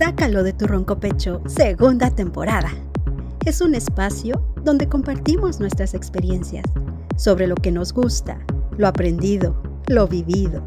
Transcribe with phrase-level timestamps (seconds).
[0.00, 2.70] Sácalo de tu ronco pecho, segunda temporada.
[3.44, 6.64] Es un espacio donde compartimos nuestras experiencias
[7.18, 8.38] sobre lo que nos gusta,
[8.78, 10.64] lo aprendido, lo vivido,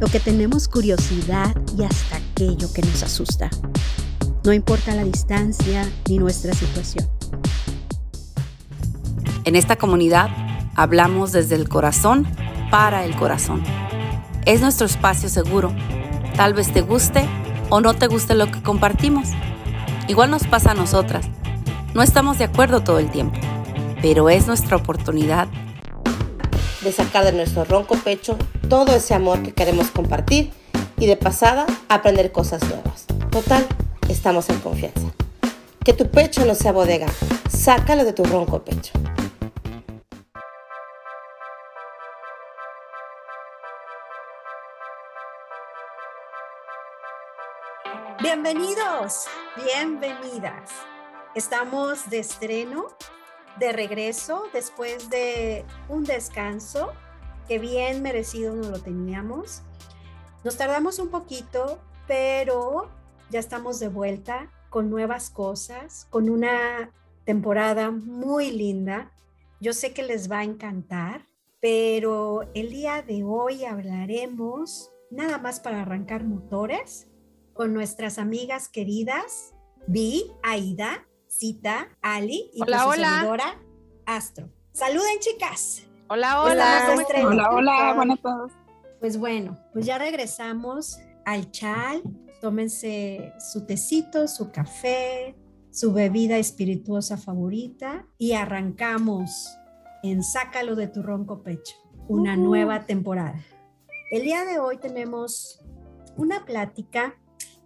[0.00, 3.50] lo que tenemos curiosidad y hasta aquello que nos asusta.
[4.44, 7.06] No importa la distancia ni nuestra situación.
[9.44, 10.30] En esta comunidad
[10.74, 12.26] hablamos desde el corazón
[12.70, 13.62] para el corazón.
[14.46, 15.70] Es nuestro espacio seguro.
[16.34, 17.28] Tal vez te guste
[17.70, 19.28] o no te guste lo que compartimos.
[20.08, 21.26] Igual nos pasa a nosotras.
[21.94, 23.38] No estamos de acuerdo todo el tiempo,
[24.02, 25.48] pero es nuestra oportunidad
[26.82, 28.36] de sacar de nuestro ronco pecho
[28.68, 30.50] todo ese amor que queremos compartir
[30.98, 33.06] y de pasada aprender cosas nuevas.
[33.30, 33.66] Total,
[34.08, 35.12] estamos en confianza.
[35.84, 37.06] Que tu pecho no sea bodega,
[37.48, 38.92] sácalo de tu ronco pecho.
[48.22, 49.24] Bienvenidos,
[49.56, 50.70] bienvenidas.
[51.34, 52.88] Estamos de estreno,
[53.58, 56.92] de regreso, después de un descanso
[57.48, 59.62] que bien merecido no lo teníamos.
[60.44, 62.90] Nos tardamos un poquito, pero
[63.30, 66.92] ya estamos de vuelta con nuevas cosas, con una
[67.24, 69.12] temporada muy linda.
[69.60, 71.24] Yo sé que les va a encantar,
[71.58, 77.06] pero el día de hoy hablaremos nada más para arrancar motores
[77.60, 79.52] con nuestras amigas queridas
[79.86, 83.08] Vi, Aida, Cita, Ali y hola, su hola.
[83.18, 83.62] seguidora
[84.06, 84.48] Astro.
[84.72, 85.86] Saluden, chicas.
[86.08, 86.94] Hola, hola.
[86.94, 88.52] Hola, hola, hola, buenas a todos.
[88.98, 92.02] Pues bueno, pues ya regresamos al chal.
[92.40, 95.36] Tómense su tecito, su café,
[95.70, 99.50] su bebida espirituosa favorita y arrancamos
[100.02, 101.74] en Sácalo de tu ronco pecho,
[102.08, 102.40] una Uh.
[102.42, 103.38] nueva temporada.
[104.12, 105.62] El día de hoy tenemos
[106.16, 107.16] una plática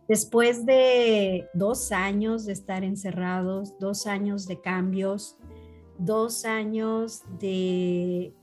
[0.09, 5.37] después de dos años de estar encerrados, dos años de cambios,
[5.99, 8.35] dos años de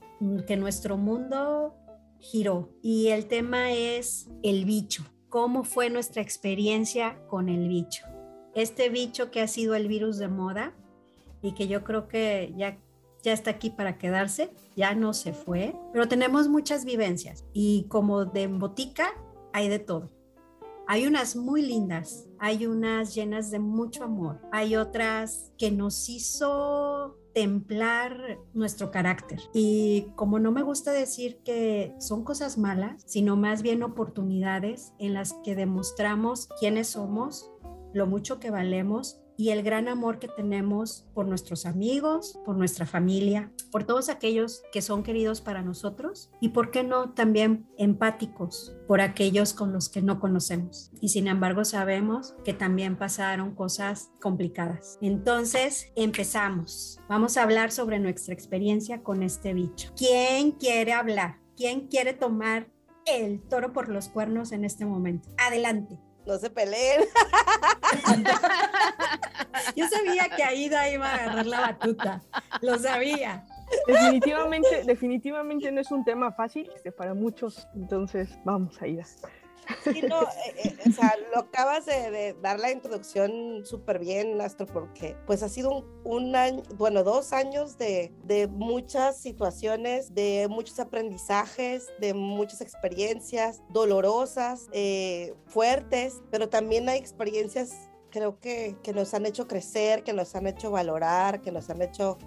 [0.46, 1.74] que nuestro mundo
[2.18, 2.70] giró.
[2.82, 5.04] Y el tema es el bicho.
[5.28, 8.04] ¿Cómo fue nuestra experiencia con el bicho?
[8.54, 10.74] Este bicho que ha sido el virus de moda
[11.42, 12.78] y que yo creo que ya
[13.22, 18.24] ya está aquí para quedarse, ya no se fue, pero tenemos muchas vivencias y como
[18.24, 19.14] de botica
[19.52, 20.10] hay de todo.
[20.92, 27.16] Hay unas muy lindas, hay unas llenas de mucho amor, hay otras que nos hizo
[27.32, 29.40] templar nuestro carácter.
[29.54, 35.14] Y como no me gusta decir que son cosas malas, sino más bien oportunidades en
[35.14, 37.50] las que demostramos quiénes somos,
[37.94, 42.86] lo mucho que valemos y el gran amor que tenemos por nuestros amigos, por nuestra
[42.86, 48.72] familia, por todos aquellos que son queridos para nosotros y, por qué no, también empáticos
[48.86, 50.92] por aquellos con los que no conocemos.
[51.00, 54.96] Y sin embargo sabemos que también pasaron cosas complicadas.
[55.00, 57.00] Entonces, empezamos.
[57.08, 59.90] Vamos a hablar sobre nuestra experiencia con este bicho.
[59.96, 61.40] ¿Quién quiere hablar?
[61.56, 62.68] ¿Quién quiere tomar
[63.06, 65.30] el toro por los cuernos en este momento?
[65.36, 65.98] Adelante.
[66.26, 67.02] No se peleen.
[69.76, 72.22] Yo sabía que Aida iba a agarrar la batuta.
[72.60, 73.44] Lo sabía.
[73.86, 77.66] Definitivamente, definitivamente no es un tema fácil para muchos.
[77.74, 79.04] Entonces, vamos, Aida.
[79.84, 84.66] Sí, no, eh, eh, o sea, lo acabas de, dar la introducción súper bien, Astro,
[84.66, 90.46] porque pues ha sido un, un año, bueno, dos años de, de muchas situaciones, de
[90.48, 98.92] muchos aprendizajes, de muchas experiencias dolorosas, eh, fuertes, pero también hay experiencias creo que, que
[98.92, 102.18] nos han hecho crecer, que nos han hecho valorar, que nos han hecho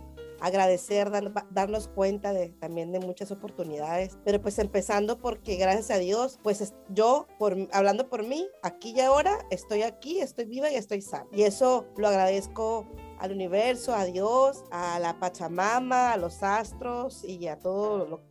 [0.46, 5.98] agradecer, dar- darnos cuenta de también de muchas oportunidades, pero pues empezando porque gracias a
[5.98, 10.70] Dios, pues es- yo, por, hablando por mí, aquí y ahora, estoy aquí, estoy viva
[10.72, 11.28] y estoy sana.
[11.32, 12.86] Y eso lo agradezco
[13.20, 18.22] al universo, a Dios, a la Pachamama, a los astros y a todo lo,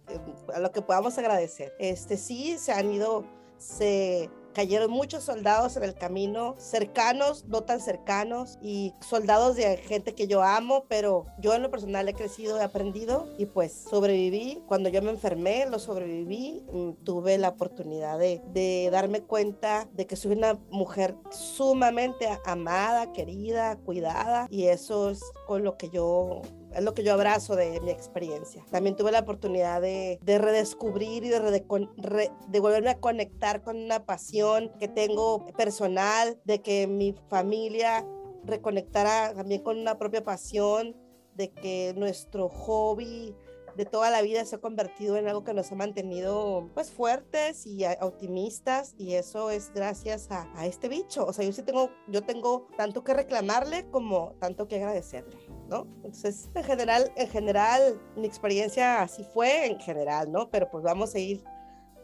[0.54, 1.72] a lo que podamos agradecer.
[1.78, 3.24] Este sí, se han ido,
[3.56, 10.14] se cayeron muchos soldados en el camino, cercanos, no tan cercanos, y soldados de gente
[10.14, 14.62] que yo amo, pero yo en lo personal he crecido, he aprendido y pues sobreviví.
[14.66, 16.64] Cuando yo me enfermé, lo sobreviví,
[17.04, 23.76] tuve la oportunidad de, de darme cuenta de que soy una mujer sumamente amada, querida,
[23.76, 26.42] cuidada, y eso es con lo que yo
[26.74, 28.64] es lo que yo abrazo de mi experiencia.
[28.70, 32.30] También tuve la oportunidad de, de redescubrir y de, re-
[32.60, 38.06] volverme a conectar con una pasión que tengo personal, de que mi familia
[38.44, 40.96] reconectara también con una propia pasión,
[41.34, 43.34] de que nuestro hobby
[43.76, 47.66] de toda la vida se ha convertido en algo que nos ha mantenido pues fuertes
[47.66, 51.26] y optimistas y eso es gracias a, a, este bicho.
[51.26, 55.36] O sea, yo sí tengo, yo tengo tanto que reclamarle como tanto que agradecerle,
[55.68, 55.86] ¿no?
[55.96, 60.50] Entonces, en general, en general, mi experiencia así fue en general, ¿no?
[60.50, 61.42] Pero pues vamos a ir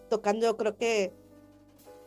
[0.09, 1.15] tocando, yo creo que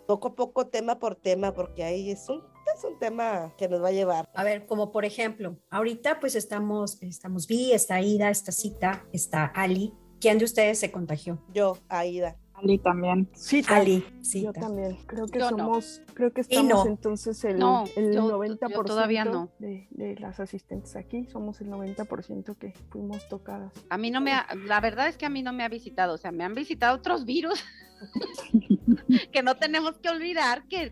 [0.08, 2.44] poco a poco, tema por tema, porque ahí es un
[2.76, 4.30] es un tema que nos va a llevar.
[4.34, 9.46] A ver, como por ejemplo, ahorita pues estamos, estamos Vi, está Aida, está Cita, está
[9.46, 9.94] Ali.
[10.20, 11.44] ¿Quién de ustedes se contagió?
[11.54, 12.38] Yo, Aida.
[12.64, 13.30] Ali también.
[13.34, 14.06] Sí, Ali.
[14.22, 14.98] Sí, yo también.
[15.06, 19.50] Creo que somos, creo que estamos entonces el, el 90% todavía no.
[19.60, 23.74] De, de, las asistentes aquí, somos el 90% que fuimos tocadas.
[23.90, 26.14] A mí no me ha, la verdad es que a mí no me ha visitado,
[26.14, 27.64] o sea, me han visitado otros virus
[29.32, 30.92] que no tenemos que olvidar que,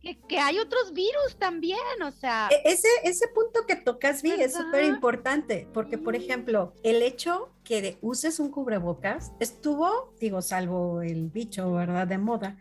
[0.00, 2.48] que, que, hay otros virus también, o sea.
[2.50, 7.52] E, ese, ese punto que tocas, Vi, es súper importante, porque, por ejemplo, el hecho
[7.64, 12.06] que uses un cubrebocas estuvo, digo, salvo el bicho, ¿verdad?
[12.06, 12.58] De moda.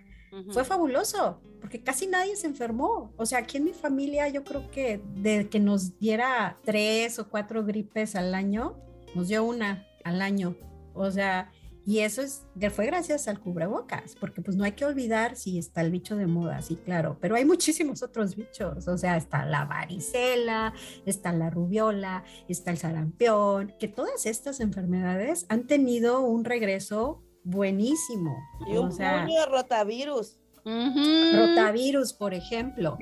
[0.51, 3.13] Fue fabuloso, porque casi nadie se enfermó.
[3.17, 7.29] O sea, aquí en mi familia yo creo que de que nos diera tres o
[7.29, 8.75] cuatro gripes al año,
[9.13, 10.55] nos dio una al año.
[10.95, 11.51] O sea,
[11.85, 15.81] y eso es, fue gracias al cubrebocas, porque pues no hay que olvidar si está
[15.81, 19.65] el bicho de moda, sí, claro, pero hay muchísimos otros bichos, o sea, está la
[19.65, 20.73] varicela,
[21.05, 28.35] está la rubiola, está el sarampión, que todas estas enfermedades han tenido un regreso buenísimo.
[28.67, 30.39] Y un o rotavirus.
[30.63, 32.97] Rotavirus, por ejemplo.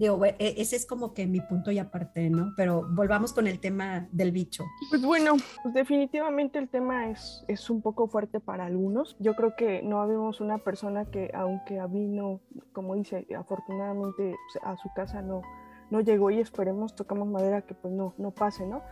[0.00, 2.54] Digo, e, ese es como que mi punto y aparte, ¿no?
[2.56, 4.64] Pero volvamos con el tema del bicho.
[4.88, 9.14] Pues bueno, pues definitivamente el tema es, es un poco fuerte para algunos.
[9.18, 12.40] Yo creo que no habemos una persona que, aunque vino,
[12.72, 15.42] como dice, afortunadamente a su casa no,
[15.90, 18.82] no llegó y esperemos, tocamos madera que pues no, no pase, ¿no?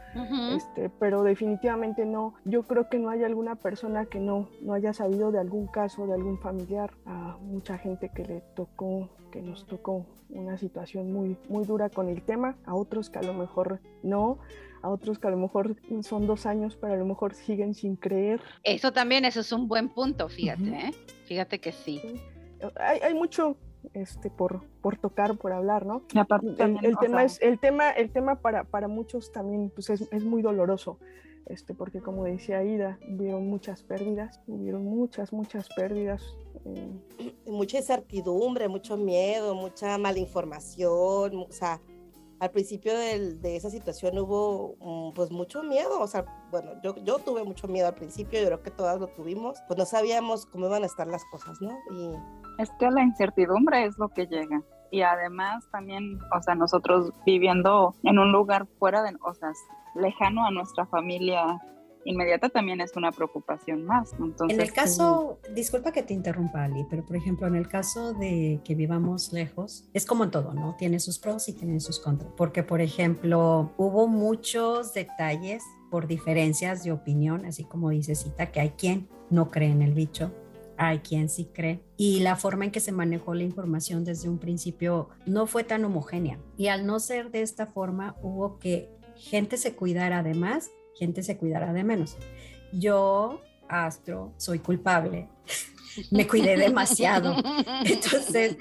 [0.55, 4.93] este, pero definitivamente no, yo creo que no hay alguna persona que no, no haya
[4.93, 9.67] sabido de algún caso, de algún familiar, a mucha gente que le tocó, que nos
[9.67, 13.81] tocó una situación muy, muy dura con el tema, a otros que a lo mejor
[14.03, 14.39] no,
[14.83, 17.97] a otros que a lo mejor son dos años, pero a lo mejor siguen sin
[17.97, 18.41] creer.
[18.63, 20.91] Eso también, eso es un buen punto, fíjate, ¿eh?
[21.25, 22.01] Fíjate que sí.
[22.77, 23.57] Hay, hay, mucho,
[23.95, 26.03] este, por, por tocar, por hablar, ¿no?
[26.83, 30.43] el, tema es, el tema, el tema para, para muchos también pues es, es, muy
[30.43, 30.99] doloroso,
[31.47, 36.23] este, porque como decía Ida, hubieron muchas pérdidas, hubieron muchas, muchas pérdidas.
[36.65, 37.31] Eh.
[37.47, 41.81] Mucha incertidumbre, mucho miedo, mucha malinformación, o sea,
[42.41, 47.19] al principio de esa situación hubo mm, pues mucho miedo, o sea, bueno, yo, yo
[47.19, 50.67] tuve mucho miedo al principio, yo creo que todas lo tuvimos, pues no sabíamos cómo
[50.67, 51.77] iban a estar las cosas, ¿no?
[51.93, 52.63] Y...
[52.63, 54.63] Es que la incertidumbre es lo que llega.
[54.91, 59.53] Y además también, o sea, nosotros viviendo en un lugar fuera de, o sea,
[59.95, 61.61] lejano a nuestra familia
[62.09, 64.13] inmediata también es una preocupación más.
[64.19, 68.15] Entonces, en el caso, disculpa que te interrumpa Ali, pero por ejemplo, en el caso
[68.15, 70.75] de que vivamos lejos, es como en todo, ¿no?
[70.77, 76.83] Tiene sus pros y tiene sus contras, porque por ejemplo, hubo muchos detalles por diferencias
[76.85, 80.33] de opinión, así como dice Cita, que hay quien no cree en el bicho,
[80.77, 81.83] hay quien sí cree.
[81.97, 85.85] Y la forma en que se manejó la información desde un principio no fue tan
[85.85, 86.39] homogénea.
[86.57, 91.37] Y al no ser de esta forma, hubo que gente se cuidara además gente se
[91.37, 92.17] cuidará de menos.
[92.73, 95.29] Yo, Astro, soy culpable.
[96.11, 97.35] Me cuidé demasiado.
[97.85, 98.57] Entonces,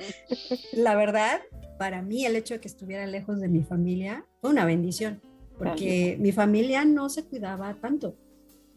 [0.73, 1.41] la verdad,
[1.77, 5.21] para mí el hecho de que estuviera lejos de mi familia fue una bendición,
[5.57, 8.15] porque mi familia no se cuidaba tanto.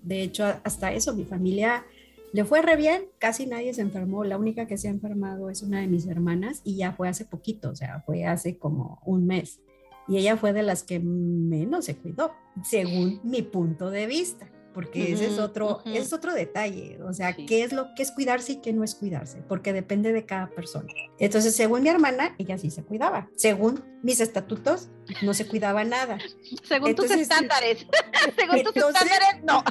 [0.03, 1.85] De hecho, hasta eso, mi familia
[2.33, 4.25] le fue re bien, casi nadie se enfermó.
[4.25, 7.25] La única que se ha enfermado es una de mis hermanas y ya fue hace
[7.25, 9.61] poquito, o sea, fue hace como un mes
[10.09, 12.33] y ella fue de las que menos se cuidó,
[12.65, 17.65] según mi punto de vista, porque ese es otro, es otro detalle, o sea, qué
[17.65, 20.89] es lo que es cuidarse y qué no es cuidarse, porque depende de cada persona.
[21.19, 23.29] Entonces, según mi hermana, ella sí se cuidaba.
[23.37, 24.89] Según mis estatutos,
[25.23, 26.19] no se cuidaba nada.
[26.63, 27.87] según tus estándares.
[28.37, 29.63] según tus estándares, no.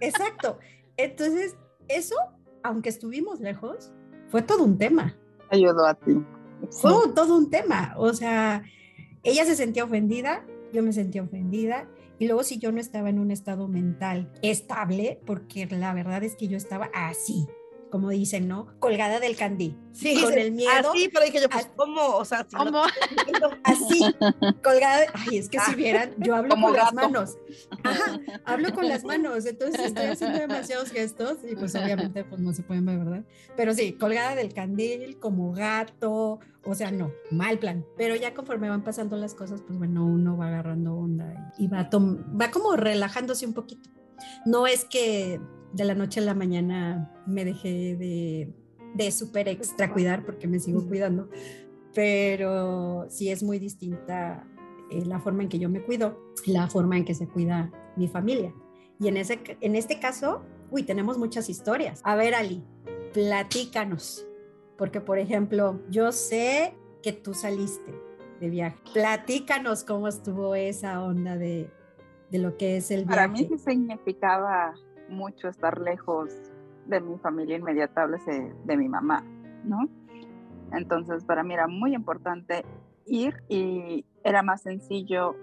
[0.00, 0.58] exacto.
[0.96, 1.56] Entonces,
[1.88, 2.16] eso,
[2.62, 3.92] aunque estuvimos lejos,
[4.28, 5.16] fue todo un tema.
[5.50, 6.22] Ayudó a ti.
[6.70, 8.62] Fue todo un tema, o sea,
[9.22, 11.88] ella se sentía ofendida, yo me sentía ofendida.
[12.18, 16.36] Y luego si yo no estaba en un estado mental estable, porque la verdad es
[16.36, 17.46] que yo estaba así,
[17.90, 18.68] como dicen, ¿no?
[18.78, 19.76] Colgada del candí.
[19.92, 20.90] Sí, con el miedo.
[20.90, 22.16] Así, pero dije yo, pues, ¿cómo?
[22.16, 22.82] O sea, ¿cómo?
[23.64, 24.00] Así,
[24.62, 25.06] colgada.
[25.14, 27.36] Ay, es que si vieran, yo hablo con las manos.
[27.82, 29.44] Ajá, hablo con las manos.
[29.46, 33.24] Entonces estoy haciendo demasiados gestos y pues obviamente pues no se pueden ver, ¿verdad?
[33.56, 36.38] Pero sí, colgada del candil, como gato.
[36.64, 37.84] O sea, no, mal plan.
[37.96, 41.88] Pero ya conforme van pasando las cosas, pues bueno, uno va agarrando onda y va,
[41.92, 43.90] va como relajándose un poquito.
[44.44, 45.40] No es que
[45.72, 48.54] de la noche a la mañana me dejé de,
[48.94, 51.28] de súper extra cuidar porque me sigo cuidando,
[51.94, 54.46] pero sí es muy distinta
[54.90, 58.08] eh, la forma en que yo me cuido, la forma en que se cuida mi
[58.08, 58.52] familia.
[58.98, 62.00] Y en, ese, en este caso, uy, tenemos muchas historias.
[62.04, 62.62] A ver, Ali,
[63.12, 64.26] platícanos,
[64.76, 67.94] porque por ejemplo, yo sé que tú saliste
[68.40, 68.76] de viaje.
[68.92, 71.70] Platícanos cómo estuvo esa onda de,
[72.30, 73.14] de lo que es el viaje.
[73.14, 74.74] Para mí sí significaba
[75.10, 76.30] mucho estar lejos
[76.86, 79.22] de mi familia inmediata, de, de mi mamá,
[79.64, 79.88] ¿no?
[80.72, 82.64] Entonces, para mí era muy importante
[83.06, 85.36] ir y era más sencillo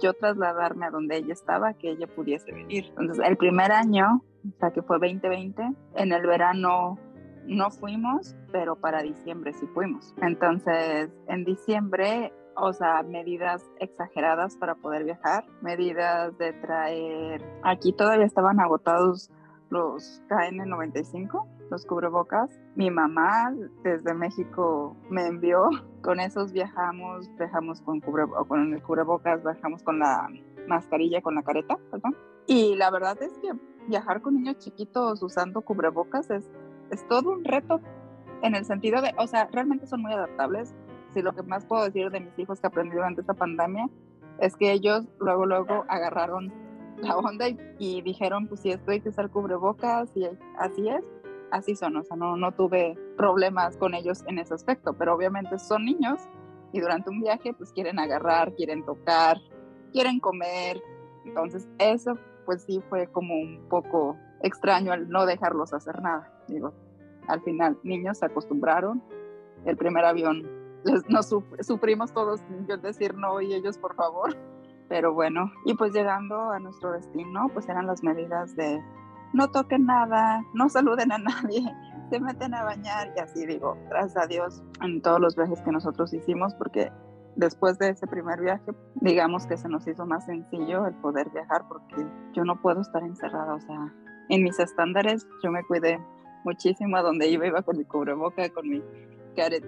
[0.00, 2.86] yo trasladarme a donde ella estaba que ella pudiese venir.
[2.98, 6.98] Entonces, el primer año, o sea, que fue 2020, en el verano
[7.46, 10.14] no fuimos, pero para diciembre sí fuimos.
[10.22, 18.26] Entonces, en diciembre, o sea, medidas exageradas para poder viajar, medidas de traer, aquí todavía
[18.26, 19.30] estaban agotados
[19.70, 22.50] los KN95, los cubrebocas.
[22.76, 25.70] Mi mamá desde México me envió,
[26.02, 30.28] con esos viajamos, viajamos con, cubre, con el cubrebocas, viajamos con la
[30.68, 32.16] mascarilla, con la careta, perdón.
[32.46, 33.52] Y la verdad es que
[33.88, 36.44] viajar con niños chiquitos usando cubrebocas es,
[36.90, 37.80] es todo un reto
[38.42, 40.74] en el sentido de, o sea, realmente son muy adaptables.
[41.12, 43.88] Si lo que más puedo decir de mis hijos que aprendí durante esta pandemia
[44.38, 46.52] es que ellos luego, luego agarraron
[46.98, 47.46] la onda
[47.78, 50.24] y, dijeron, pues si esto hay que usar cubrebocas y
[50.58, 51.04] así es,
[51.50, 55.58] así son, o sea, no, no tuve problemas con ellos en ese aspecto, pero obviamente
[55.58, 56.20] son niños
[56.72, 59.38] y durante un viaje pues quieren agarrar, quieren tocar,
[59.92, 60.80] quieren comer,
[61.24, 62.16] entonces eso
[62.46, 66.72] pues sí fue como un poco extraño el no dejarlos hacer nada, digo,
[67.26, 69.02] al final niños se acostumbraron,
[69.64, 71.28] el primer avión les, nos
[71.60, 74.36] sufrimos todos yo decir no y ellos por favor.
[74.88, 78.82] Pero bueno, y pues llegando a nuestro destino, pues eran las medidas de
[79.32, 81.64] no toquen nada, no saluden a nadie,
[82.10, 85.72] se meten a bañar y así digo, gracias a Dios en todos los viajes que
[85.72, 86.92] nosotros hicimos, porque
[87.36, 91.66] después de ese primer viaje, digamos que se nos hizo más sencillo el poder viajar,
[91.68, 93.94] porque yo no puedo estar encerrada, o sea,
[94.28, 95.98] en mis estándares yo me cuidé
[96.44, 98.82] muchísimo a donde iba, iba con mi cubreboca, con mi
[99.34, 99.64] caret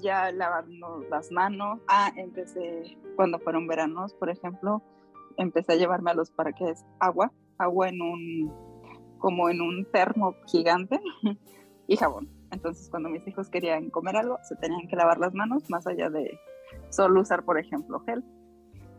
[0.00, 1.80] ya lavarnos las manos.
[1.88, 4.82] Ah, empecé cuando fueron veranos, por ejemplo,
[5.36, 8.52] empecé a llevarme a los parques agua, agua en un,
[9.18, 11.00] como en un termo gigante
[11.86, 12.28] y jabón.
[12.50, 16.10] Entonces, cuando mis hijos querían comer algo, se tenían que lavar las manos, más allá
[16.10, 16.38] de
[16.90, 18.24] solo usar, por ejemplo, gel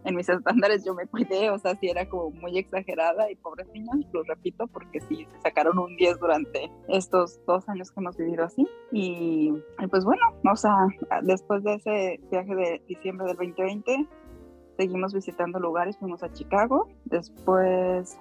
[0.06, 3.68] en mis estándares yo me cuidé, o sea, sí era como muy exagerada y pobres
[3.74, 8.46] niños, lo repito, porque sí, sacaron un 10 durante estos dos años que hemos vivido
[8.46, 8.68] así.
[8.91, 9.53] Y,
[9.89, 10.75] pues bueno, o sea,
[11.24, 14.08] después de ese viaje de diciembre del 2020,
[14.77, 18.18] seguimos visitando lugares, fuimos a Chicago, después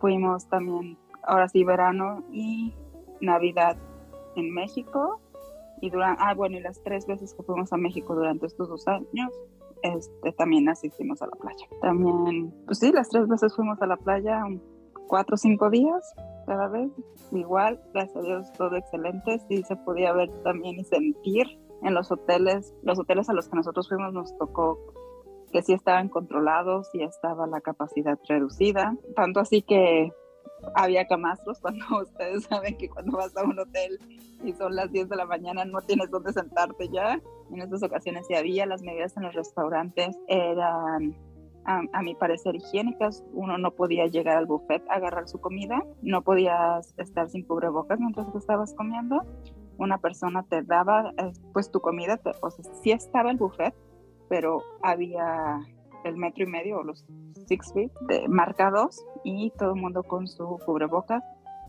[0.00, 2.74] fuimos también, ahora sí, verano y
[3.20, 3.76] Navidad
[4.36, 5.20] en México.
[5.80, 8.88] Y durante, ah, bueno, y las tres veces que fuimos a México durante estos dos
[8.88, 9.30] años,
[9.84, 11.66] este, también asistimos a la playa.
[11.82, 14.42] También, pues sí, las tres veces fuimos a la playa,
[15.08, 16.14] cuatro o cinco días
[16.46, 16.90] cada vez.
[17.32, 19.38] Igual, gracias a Dios, todo excelente.
[19.48, 21.46] Sí se podía ver también y sentir
[21.82, 22.74] en los hoteles.
[22.82, 24.78] Los hoteles a los que nosotros fuimos nos tocó
[25.52, 28.96] que sí estaban controlados y estaba la capacidad reducida.
[29.14, 30.12] Tanto así que
[30.74, 33.98] había camastros cuando ustedes saben que cuando vas a un hotel
[34.44, 37.20] y son las 10 de la mañana no tienes dónde sentarte ya.
[37.50, 41.16] En estas ocasiones sí había, las medidas en los restaurantes eran
[41.64, 43.24] a, mi parecer higiénicas.
[43.32, 47.98] Uno no podía llegar al buffet a agarrar su comida, no podías estar sin cubrebocas
[48.00, 49.22] mientras que estabas comiendo.
[49.78, 53.74] Una persona te daba eh, pues tu comida, o sea, sí estaba el buffet,
[54.28, 55.60] pero había
[56.04, 57.04] el metro y medio o los
[57.46, 61.22] six feet de marcados y todo el mundo con su cubrebocas.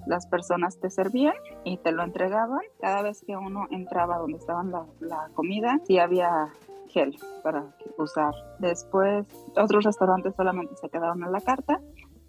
[0.06, 2.62] Las personas te servían y te lo entregaban.
[2.80, 6.50] Cada vez que uno entraba donde estaban la, comida, sí había
[6.90, 8.34] gel para usar.
[8.60, 9.26] Después,
[9.58, 11.82] otros restaurantes solamente se quedaron a la carta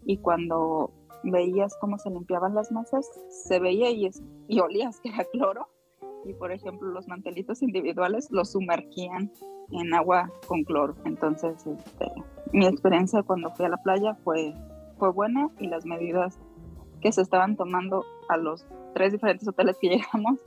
[0.04, 4.08] y cuando veías cómo se limpiaban las mesas, se veía y,
[4.48, 5.68] y olías que era cloro.
[6.26, 9.30] Y por ejemplo, los mantelitos individuales los sumergían
[9.70, 10.96] en agua con cloro.
[11.04, 12.06] Entonces, este,
[12.52, 14.54] mi experiencia cuando fui a la playa fue,
[14.98, 16.38] fue buena y las medidas
[17.00, 20.40] que se estaban tomando a los tres diferentes hoteles que llegamos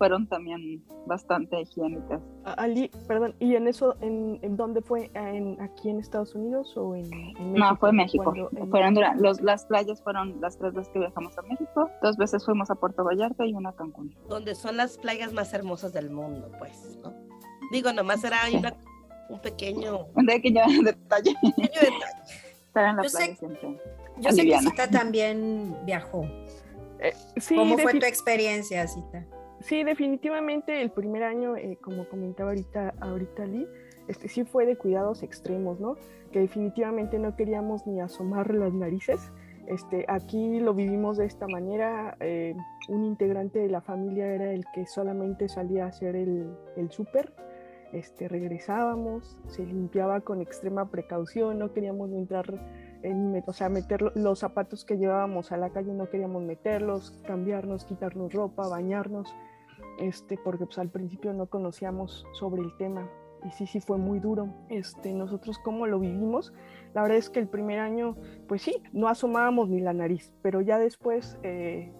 [0.00, 2.22] fueron también bastante higiénicas.
[2.56, 5.10] Ali, perdón, ¿y en eso, en, en dónde fue?
[5.12, 7.42] ¿En, ¿Aquí en Estados Unidos o en, México?
[7.42, 8.34] No, fue en México.
[8.70, 11.90] Fueron los, las playas fueron las tres veces que viajamos a México.
[12.00, 14.16] Dos veces fuimos a Puerto Vallarta y una a Cancún.
[14.26, 17.12] Donde son las playas más hermosas del mundo, pues, ¿no?
[17.70, 18.38] Digo, nomás era
[19.28, 20.06] un pequeño...
[20.14, 21.34] Un pequeño detalle.
[21.42, 22.22] Pequeño detalle.
[22.66, 23.78] Estar en la playa siempre
[24.20, 26.24] yo sé que Cita también viajó.
[27.00, 27.14] Eh,
[27.48, 29.26] ¿Cómo fue tu experiencia, Cita?
[29.60, 33.68] Sí, definitivamente el primer año, eh, como comentaba ahorita, ahorita Lee,
[34.08, 35.96] este, sí fue de cuidados extremos, ¿no?
[36.32, 39.30] Que definitivamente no queríamos ni asomar las narices.
[39.66, 42.16] Este, aquí lo vivimos de esta manera.
[42.20, 42.56] Eh,
[42.88, 47.32] un integrante de la familia era el que solamente salía a hacer el, el súper.
[47.92, 52.46] Este, regresábamos, se limpiaba con extrema precaución, no queríamos entrar
[53.02, 57.84] en, o sea, meter los zapatos que llevábamos a la calle, no queríamos meterlos, cambiarnos,
[57.84, 59.34] quitarnos ropa, bañarnos,
[60.00, 63.08] este, porque pues, al principio no conocíamos sobre el tema
[63.44, 64.48] y sí, sí fue muy duro.
[64.68, 66.52] Este, nosotros cómo lo vivimos,
[66.94, 68.16] la verdad es que el primer año,
[68.48, 71.92] pues sí, no asomábamos ni la nariz, pero ya después, eh,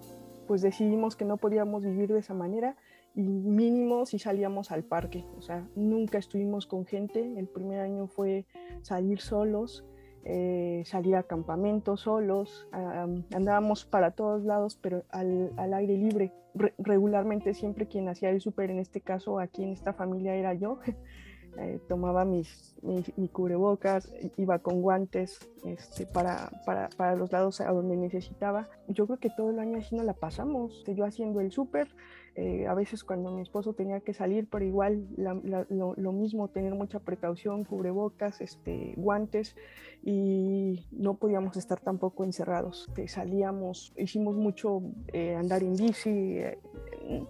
[0.46, 2.76] pues decidimos que no podíamos vivir de esa manera
[3.14, 8.06] y mínimo si salíamos al parque, o sea, nunca estuvimos con gente, el primer año
[8.06, 8.46] fue
[8.82, 9.84] salir solos,
[10.24, 16.32] eh, salir a campamentos solos, andábamos para todos lados, pero al, al aire libre.
[16.78, 20.78] regularmente siempre quien hacía el súper, en este caso aquí en esta familia era yo,
[21.58, 27.70] eh, tomaba mis, mi cubrebocas, iba con guantes este, para, para, para, los lados a
[27.70, 28.68] donde necesitaba.
[28.88, 31.88] Yo creo que todo el año así no la pasamos, yo haciendo el súper,
[32.36, 37.00] eh, a veces cuando mi esposo tenía que salir, pero igual lo, mismo, tener mucha
[37.00, 39.56] precaución, cubrebocas, este, guantes
[40.02, 42.88] y no podíamos estar tampoco encerrados.
[43.06, 44.82] salíamos, hicimos mucho
[45.12, 46.58] eh, andar en bici, eh,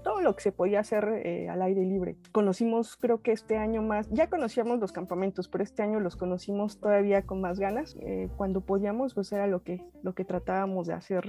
[0.03, 2.17] todo lo que se podía hacer al aire libre.
[2.33, 6.79] Conocimos, creo que este año más, ya conocíamos los campamentos, pero este año los conocimos
[6.79, 7.97] todavía con más ganas.
[8.37, 11.25] cuando podíamos, pues era lo que, lo que tratábamos de hacer.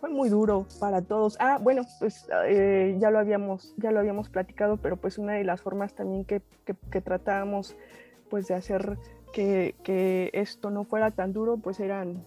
[0.00, 1.36] fue muy duro para todos.
[1.40, 2.28] Ah, bueno, pues
[2.98, 6.42] ya lo habíamos, ya lo habíamos platicado, pero pues una de las formas también que,
[6.64, 7.76] que, tratábamos
[8.30, 8.98] pues de hacer
[9.32, 12.24] que, que, esto no fuera tan duro, pues eran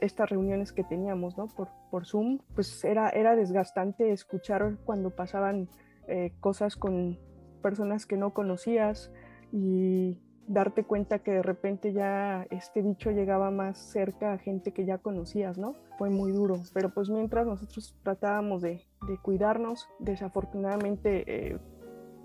[0.00, 1.46] estas reuniones que teníamos, ¿no?
[1.48, 5.68] Por, por Zoom, pues era, era desgastante escuchar cuando pasaban
[6.08, 7.18] eh, cosas con
[7.62, 9.12] personas que no conocías
[9.52, 14.84] y darte cuenta que de repente ya este bicho llegaba más cerca a gente que
[14.84, 15.76] ya conocías, ¿no?
[15.98, 21.58] Fue muy duro, pero pues mientras nosotros tratábamos de, de cuidarnos, desafortunadamente eh,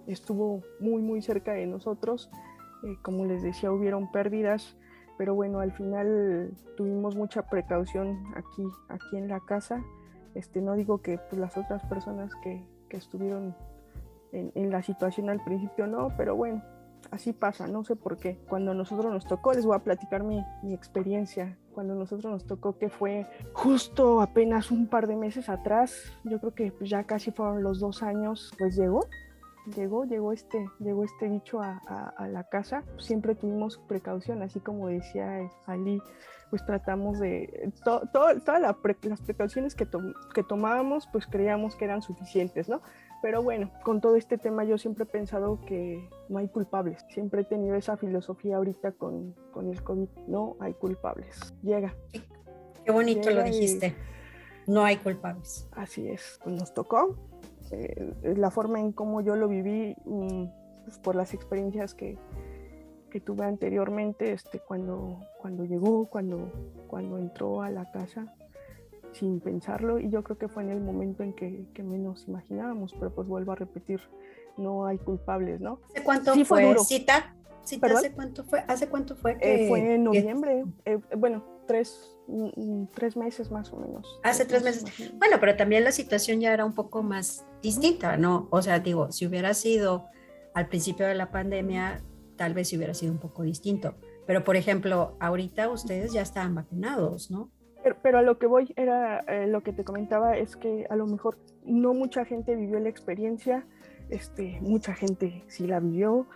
[0.07, 2.31] estuvo muy muy cerca de nosotros,
[2.83, 4.77] eh, como les decía hubieron pérdidas,
[5.17, 9.83] pero bueno, al final tuvimos mucha precaución aquí, aquí en la casa,
[10.35, 13.55] este, no digo que pues, las otras personas que, que estuvieron
[14.31, 16.61] en, en la situación al principio no, pero bueno,
[17.11, 18.37] así pasa, no sé por qué.
[18.47, 21.57] Cuando nosotros nos tocó, les voy a platicar mi, mi, experiencia.
[21.73, 26.53] Cuando nosotros nos tocó, que fue justo apenas un par de meses atrás, yo creo
[26.53, 29.07] que pues, ya casi fueron los dos años, pues llegó,
[29.75, 31.77] llegó, llegó este, llegó este bicho a,
[32.17, 32.83] a, la casa.
[32.97, 36.01] Siempre tuvimos precaución, así como decía Ali,
[36.49, 39.87] pues tratamos de, todas las precauciones que,
[40.33, 42.81] que tomábamos, pues creíamos que eran suficientes, ¿no?
[43.21, 47.03] Pero bueno, con todo este tema yo siempre he pensado que no hay culpables.
[47.09, 50.07] Siempre he tenido esa filosofía ahorita con, con el COVID.
[50.27, 51.53] No hay culpables.
[51.63, 51.95] Llega.
[52.85, 53.95] Qué bonito lo dijiste.
[54.67, 55.67] No hay culpables.
[55.71, 56.39] Así es.
[56.43, 57.15] Pues nos tocó.
[57.71, 60.45] Eh, la forma en cómo yo lo viví, mm,
[60.85, 62.17] pues por las experiencias que,
[63.09, 66.51] que tuve anteriormente, este, cuando, cuando llegó, cuando,
[66.87, 68.33] cuando entró a la casa,
[69.13, 72.93] sin pensarlo y yo creo que fue en el momento en que, que menos imaginábamos,
[72.93, 74.01] pero pues vuelvo a repetir,
[74.57, 75.79] no hay culpables, ¿no?
[75.89, 76.75] ¿Hace cuánto fue?
[76.79, 77.35] ¿Cita?
[77.63, 78.63] ¿Cita ¿Hace cuánto fue?
[78.67, 79.37] ¿Hace cuánto fue?
[79.41, 84.19] Eh, fue en noviembre, eh, bueno, tres, mm, mm, tres meses más o menos.
[84.23, 84.85] Hace tres meses.
[85.17, 88.47] Bueno, pero también la situación ya era un poco más distinta, ¿no?
[88.49, 90.07] O sea, digo, si hubiera sido
[90.55, 92.01] al principio de la pandemia,
[92.35, 93.95] tal vez hubiera sido un poco distinto.
[94.25, 97.51] Pero, por ejemplo, ahorita ustedes ya estaban vacunados, ¿no?
[98.01, 101.05] Pero, a lo que voy era eh, lo que te comentaba es que a lo
[101.05, 103.65] mejor no mucha gente vivió la experiencia,
[104.09, 106.27] este, mucha gente sí la vivió,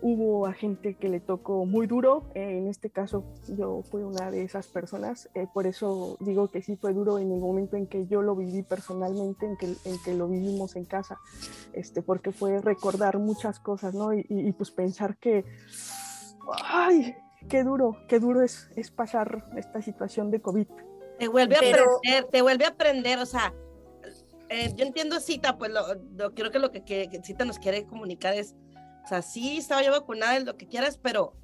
[0.00, 4.30] hubo a gente que le tocó muy duro, eh, en este caso yo fui una
[4.30, 7.86] de esas personas, eh, por eso digo que sí fue duro en el momento en
[7.86, 11.18] que yo lo viví personalmente, en que, en que lo vivimos en casa,
[11.72, 14.12] este, porque fue recordar muchas cosas, ¿no?
[14.14, 15.44] Y, y pues pensar que,
[16.64, 17.14] ay,
[17.48, 20.66] qué duro, qué duro es, es pasar esta situación de COVID.
[21.18, 23.52] Te vuelve a aprender, te vuelve a aprender, o sea,
[24.48, 28.54] eh, yo entiendo Cita, pues lo, creo que lo que, Cita nos quiere comunicar es,
[29.04, 31.34] o sea, sí estaba yo vacunada, lo que quieras, pero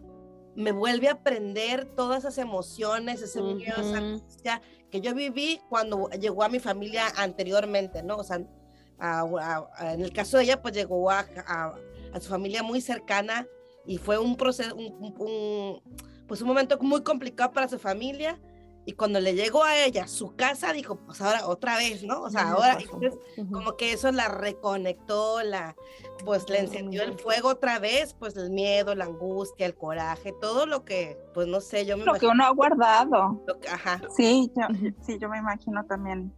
[0.55, 6.43] me vuelve a aprender todas esas emociones, ese miedo, esa que yo viví cuando llegó
[6.43, 8.17] a mi familia anteriormente, ¿no?
[8.17, 13.47] O sea, en el caso de ella, pues llegó a, a, su familia muy cercana
[13.87, 15.81] y fue un proceso, un, un,
[16.27, 18.41] pues un momento muy complicado para su familia
[18.89, 22.23] Y cuando le llegó a ella su casa, dijo, pues ahora otra vez, ¿no?
[22.23, 23.21] O sea, ahora, entonces,
[23.53, 25.77] como que eso la reconectó, la,
[26.25, 30.65] pues le encendió el fuego otra vez, pues el miedo, la angustia, el coraje, todo
[30.65, 33.45] lo que, pues no sé, yo me Lo que uno ha guardado.
[33.71, 34.01] ajá.
[34.17, 34.67] Sí, yo,
[35.03, 36.33] sí, yo me imagino también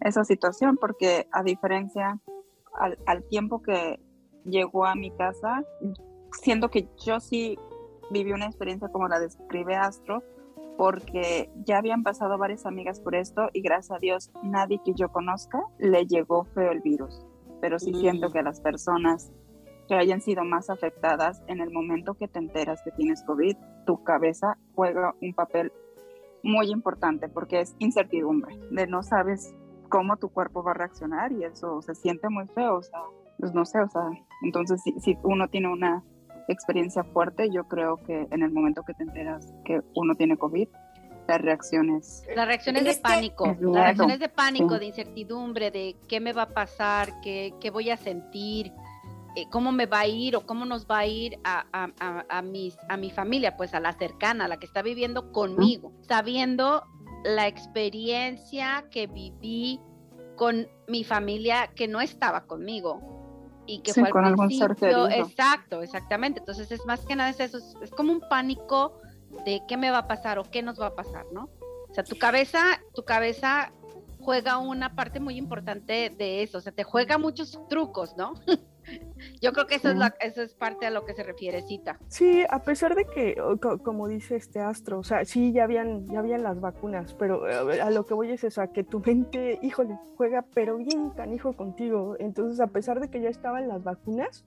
[0.00, 2.18] esa situación, porque a diferencia,
[2.72, 4.00] al, al tiempo que
[4.44, 5.62] llegó a mi casa,
[6.42, 7.56] siento que yo sí
[8.10, 10.24] viví una experiencia como la describe Astro,
[10.76, 15.08] porque ya habían pasado varias amigas por esto y gracias a Dios nadie que yo
[15.10, 17.24] conozca le llegó feo el virus.
[17.60, 19.32] Pero sí siento que a las personas
[19.88, 23.56] que hayan sido más afectadas en el momento que te enteras que tienes COVID,
[23.86, 25.72] tu cabeza juega un papel
[26.42, 29.54] muy importante porque es incertidumbre, de no sabes
[29.88, 33.00] cómo tu cuerpo va a reaccionar y eso se siente muy feo, o sea,
[33.38, 34.02] pues no sé, o sea,
[34.42, 36.02] entonces si, si uno tiene una
[36.48, 40.68] experiencia fuerte, yo creo que en el momento que te enteras que uno tiene COVID,
[41.26, 42.22] las reacciones.
[42.34, 46.48] Las reacciones de pánico, las reacciones de pánico, de incertidumbre, de qué me va a
[46.48, 48.72] pasar, qué, qué voy a sentir,
[49.36, 52.42] eh, cómo me va a ir o cómo nos va a ir a, a, a,
[52.42, 56.84] mis, a mi familia, pues a la cercana, a la que está viviendo conmigo, sabiendo
[57.24, 59.80] la experiencia que viví
[60.36, 63.13] con mi familia que no estaba conmigo,
[63.66, 66.40] y que fue al principio, exacto, exactamente.
[66.40, 69.00] Entonces es más que nada es eso, es, como un pánico
[69.44, 71.48] de qué me va a pasar o qué nos va a pasar, ¿no?
[71.88, 73.72] O sea, tu cabeza, tu cabeza
[74.20, 78.34] juega una parte muy importante de eso, o sea, te juega muchos trucos, ¿no?
[79.40, 81.98] Yo creo que eso, es eso es parte a lo que se refiere Cita.
[82.08, 83.36] Sí, a pesar de que,
[83.82, 87.80] como dice este astro, o sea, sí, ya habían, ya habían las vacunas, pero eh,
[87.80, 91.54] a lo que voy es eso, a que tu mente, híjole, juega pero bien canijo
[91.54, 92.16] contigo.
[92.18, 94.44] Entonces, a pesar de que ya estaban las vacunas,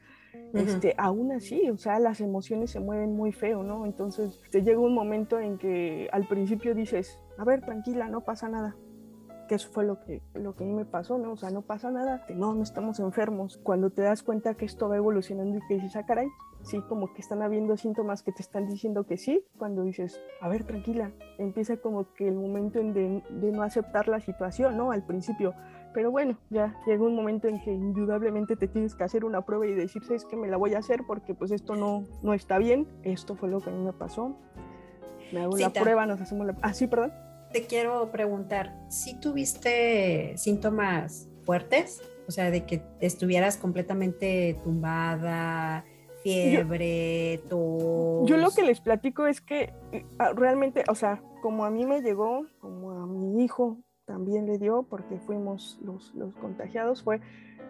[0.54, 3.86] este, aún así, o sea, las emociones se mueven muy feo, ¿no?
[3.86, 8.50] Entonces, te llega un momento en que al principio dices, a ver, tranquila, no pasa
[8.50, 8.76] nada
[9.48, 11.32] que eso fue lo que, lo que a mí me pasó, ¿no?
[11.32, 13.58] O sea, no pasa nada, que no, no estamos enfermos.
[13.58, 16.28] Cuando te das cuenta que esto va evolucionando y que dices, ah, caray,
[16.62, 20.50] sí, como que están habiendo síntomas que te están diciendo que sí, cuando dices, a
[20.50, 24.92] ver, tranquila, empieza como que el momento en de, de no aceptar la situación, ¿no?
[24.92, 25.54] Al principio,
[25.94, 29.66] pero bueno, ya llega un momento en que indudablemente te tienes que hacer una prueba
[29.66, 32.58] y decir, es que me la voy a hacer porque pues esto no, no está
[32.58, 34.38] bien, esto fue lo que a mí me pasó,
[35.32, 36.56] me hago la prueba, nos hacemos la...
[36.62, 42.02] Ah, sí, perdón te quiero preguntar, si tuviste síntomas fuertes?
[42.28, 45.86] O sea, de que estuvieras completamente tumbada,
[46.24, 49.74] fiebre, yo, Yo lo que les platico es que
[50.20, 54.58] ah, realmente, o sea, como a mí me llegó, como a mi hijo también le
[54.58, 57.22] dio, porque fuimos los, los contagiados, fue,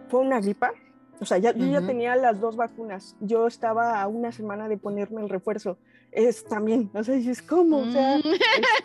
[0.08, 0.72] fue una gripa.
[1.20, 3.16] O sea, ya, yo ya tenía las dos vacunas.
[3.20, 5.78] Yo estaba a una semana de ponerme el refuerzo
[6.12, 7.78] es también, o sea, dices, ¿cómo?
[7.78, 8.22] O sea, mm.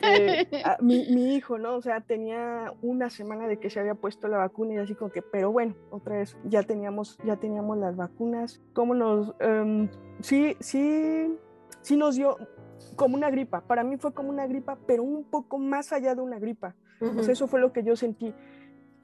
[0.02, 1.76] este, mi, mi, hijo, ¿no?
[1.76, 5.12] O sea, tenía una semana de que se había puesto la vacuna y así como
[5.12, 9.90] que, pero bueno, otra vez, ya teníamos, ya teníamos las vacunas, ¿cómo nos, em,
[10.22, 11.38] sí, sí,
[11.82, 12.38] sí nos dio
[12.96, 16.22] como una gripa, para mí fue como una gripa, pero un poco más allá de
[16.22, 18.34] una gripa, o sea, eso fue lo que yo sentí,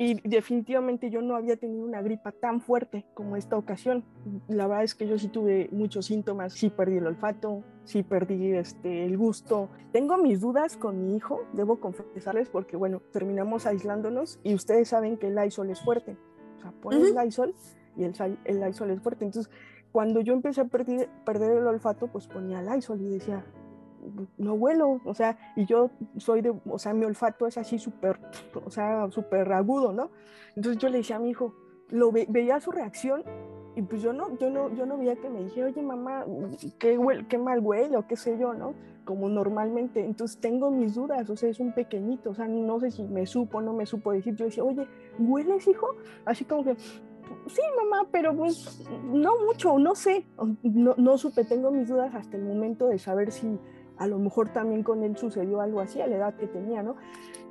[0.02, 4.06] y definitivamente yo no había tenido una gripa tan fuerte como esta ocasión.
[4.48, 8.54] La verdad es que yo sí tuve muchos síntomas, sí perdí el olfato, sí perdí
[8.54, 9.68] este, el gusto.
[9.92, 15.18] Tengo mis dudas con mi hijo, debo confesarles, porque bueno, terminamos aislándonos y ustedes saben
[15.18, 16.16] que el Lysol es fuerte.
[16.56, 17.54] O sea, pones el Lysol
[17.98, 18.14] y el,
[18.46, 19.26] el Lysol es fuerte.
[19.26, 19.52] Entonces,
[19.92, 23.44] cuando yo empecé a perder, perder el olfato, pues ponía Lysol y decía,
[24.38, 28.20] no huelo, o sea, y yo soy de, o sea, mi olfato es así súper,
[28.66, 30.12] o sea, súper agudo, ¿no?
[30.56, 31.54] Entonces yo le decía a mi hijo,
[31.90, 33.24] lo veía su reacción
[33.76, 36.26] y pues yo no, yo no, yo no veía que me dije, oye mamá,
[36.80, 38.74] qué, qué mal huele o qué sé yo, ¿no?
[39.06, 42.92] Como normalmente, entonces tengo mis dudas, o sea, es un pequeñito, o sea, no sé
[42.92, 45.88] si me supo no me supo decir, yo decía, oye, ¿hueles, hijo?
[46.26, 46.76] Así como que,
[47.48, 50.26] sí, mamá, pero pues no mucho, no sé,
[50.64, 53.60] no, no supe, tengo mis dudas hasta el momento de saber si
[54.00, 56.96] a lo mejor también con él sucedió algo así a la edad que tenía, ¿no?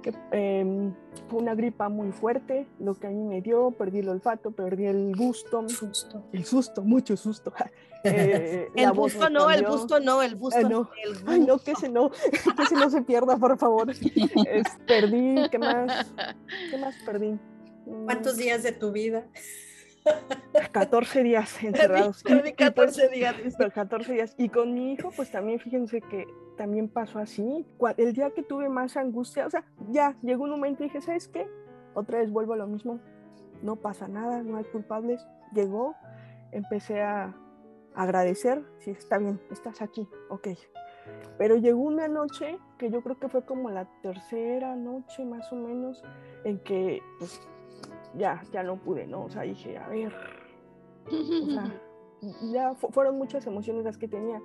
[0.03, 0.95] Que em,
[1.29, 4.87] fue una gripa muy fuerte, lo que a mí me dio, perdí el olfato, perdí
[4.87, 5.69] el gusto.
[5.69, 6.25] Susto.
[6.33, 7.53] El susto, mucho susto.
[8.05, 10.89] Eh, el gusto no, el gusto no, el gusto ah, no.
[11.27, 12.11] Ay, no, que ese no,
[12.57, 13.89] que ese no se pierda, por favor.
[14.87, 16.07] perdí, ¿qué más?
[16.71, 17.37] ¿Qué más perdí?
[18.05, 19.27] ¿Cuántos días de tu vida?
[20.73, 22.23] 14 días encerrados.
[22.23, 23.37] 14 días.
[23.75, 24.35] 14 días.
[24.39, 27.67] Y con mi hijo, pues también fíjense que también pasó así.
[27.97, 31.29] El día que tuve más angustia, o sea, ya llegó un momento y dije, ¿sabes
[31.29, 31.49] qué?
[31.95, 33.01] Otra vez vuelvo a lo mismo.
[33.63, 35.27] No pasa nada, no hay culpables.
[35.53, 35.95] Llegó,
[36.53, 37.35] empecé a
[37.95, 40.49] agradecer, sí, está bien, estás aquí, ok.
[41.37, 45.57] Pero llegó una noche que yo creo que fue como la tercera noche más o
[45.57, 46.03] menos,
[46.45, 47.41] en que pues
[48.17, 49.25] ya, ya no pude, ¿no?
[49.25, 50.13] O sea, dije, a ver,
[51.07, 51.75] o sea,
[52.53, 54.41] ya fueron muchas emociones las que tenía,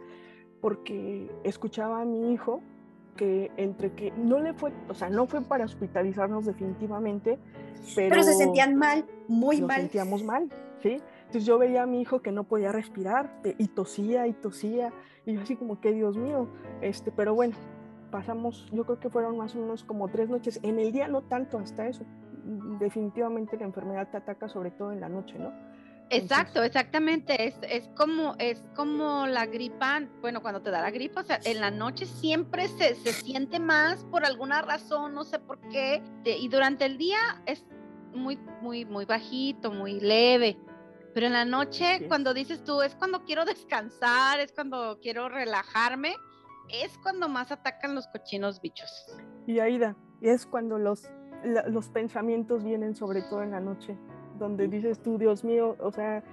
[0.62, 2.62] porque escuchaba a mi hijo
[3.15, 7.38] que entre que no le fue, o sea, no fue para hospitalizarnos definitivamente,
[7.95, 9.82] pero, pero se sentían mal, muy nos mal.
[9.82, 10.49] sentíamos mal,
[10.82, 10.99] ¿sí?
[11.19, 14.91] Entonces yo veía a mi hijo que no podía respirar y tosía y tosía
[15.26, 16.47] y yo así como que Dios mío,
[16.82, 17.56] este, pero bueno,
[18.12, 21.21] pasamos, yo creo que fueron más o menos como tres noches, en el día no
[21.21, 22.04] tanto hasta eso,
[22.43, 25.51] definitivamente la enfermedad te ataca sobre todo en la noche, ¿no?
[26.10, 27.47] Exacto, exactamente.
[27.47, 31.39] Es, es, como, es como la gripa, bueno, cuando te da la gripa, o sea,
[31.43, 36.03] en la noche siempre se, se siente más por alguna razón, no sé por qué,
[36.25, 37.65] y durante el día es
[38.13, 40.58] muy, muy, muy bajito, muy leve.
[41.13, 42.06] Pero en la noche, sí.
[42.08, 46.15] cuando dices tú, es cuando quiero descansar, es cuando quiero relajarme,
[46.69, 48.89] es cuando más atacan los cochinos bichos.
[49.45, 51.03] Y Aida, es cuando los,
[51.43, 53.97] la, los pensamientos vienen sobre todo en la noche,
[54.39, 56.23] donde dices tú, Dios mío, o sea,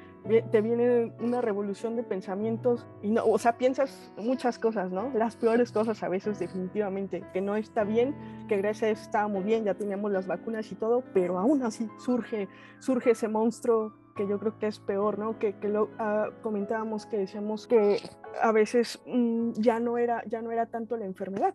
[0.50, 5.10] te viene una revolución de pensamientos y no, o sea, piensas muchas cosas, ¿no?
[5.14, 8.14] Las peores cosas a veces definitivamente, que no está bien,
[8.48, 11.88] que gracias a eso estábamos bien, ya teníamos las vacunas y todo, pero aún así
[11.98, 12.48] surge,
[12.80, 15.38] surge ese monstruo que yo creo que es peor, ¿no?
[15.38, 17.98] Que, que lo uh, comentábamos que decíamos que
[18.42, 21.54] a veces mmm, ya no era ya no era tanto la enfermedad,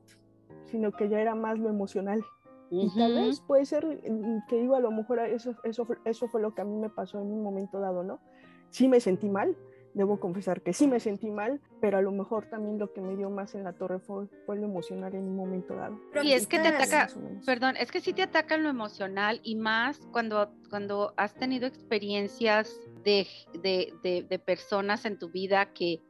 [0.64, 2.24] sino que ya era más lo emocional.
[2.76, 2.92] Uh -huh.
[2.94, 3.86] Y tal vez puede ser
[4.48, 7.20] que digo, a lo mejor eso, eso, eso fue lo que a mí me pasó
[7.20, 8.20] en un momento dado, ¿no?
[8.70, 9.56] Sí me sentí mal,
[9.96, 13.16] debo confesar que sí me sentí mal, pero a lo mejor también lo que me
[13.16, 15.98] dio más en la torre fue, fue lo emocional en un momento dado.
[16.22, 17.08] Y es que te ataca,
[17.46, 22.78] perdón, es que sí te ataca lo emocional y más cuando, cuando has tenido experiencias
[23.06, 23.26] de,
[23.64, 26.02] de, de, de personas en tu vida que,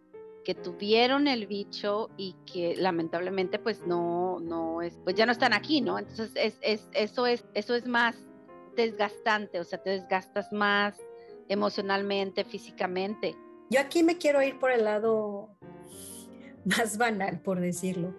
[0.46, 5.52] que tuvieron el bicho y que lamentablemente pues no, no es, pues ya no están
[5.52, 6.00] aquí, ¿no?
[6.00, 8.16] Entonces es, es, eso, es, eso es más
[8.78, 10.98] desgastante, o sea, te desgastas más
[11.50, 13.36] emocionalmente, físicamente.
[13.70, 15.50] Yo aquí me quiero ir por el lado
[16.66, 18.16] más banal, por decirlo.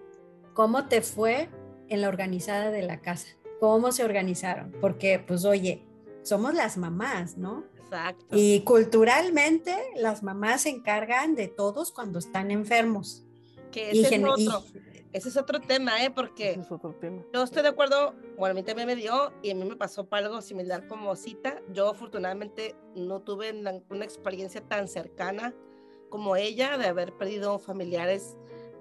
[0.52, 1.48] ¿Cómo te fue
[1.88, 3.28] en la organizada de la casa?
[3.60, 4.72] ¿Cómo se organizaron?
[4.80, 5.86] Porque, pues, oye,
[6.22, 7.64] somos las mamás, ¿no?
[7.86, 8.26] Exacto.
[8.36, 13.24] Y culturalmente las mamás se encargan de todos cuando están enfermos.
[13.70, 14.64] Que ese, es otro,
[15.12, 16.10] ese es otro tema, ¿eh?
[16.10, 17.22] Porque es otro tema.
[17.32, 20.06] yo estoy de acuerdo, bueno, a mí también me dio y a mí me pasó
[20.06, 21.60] para algo similar como cita.
[21.72, 23.52] Yo afortunadamente no tuve
[23.88, 25.54] una experiencia tan cercana
[26.08, 28.36] como ella de haber perdido familiares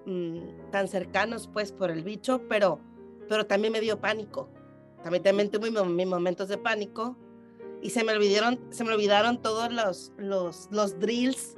[0.06, 2.80] mmm, tan cercanos pues por el bicho, pero,
[3.28, 4.50] pero también me dio pánico.
[5.04, 7.18] También, también tuve mis momentos de pánico
[7.86, 11.56] y se me olvidaron, se me olvidaron todos los, los, los drills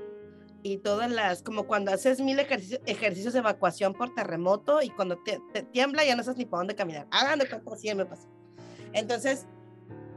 [0.61, 5.39] y todas las, como cuando haces mil ejercicios, de evacuación por terremoto y cuando te,
[5.53, 7.07] te tiembla ya no sabes ni para dónde caminar.
[7.11, 8.27] Hagan de cuenta, así me pasó.
[8.91, 9.45] Entonces,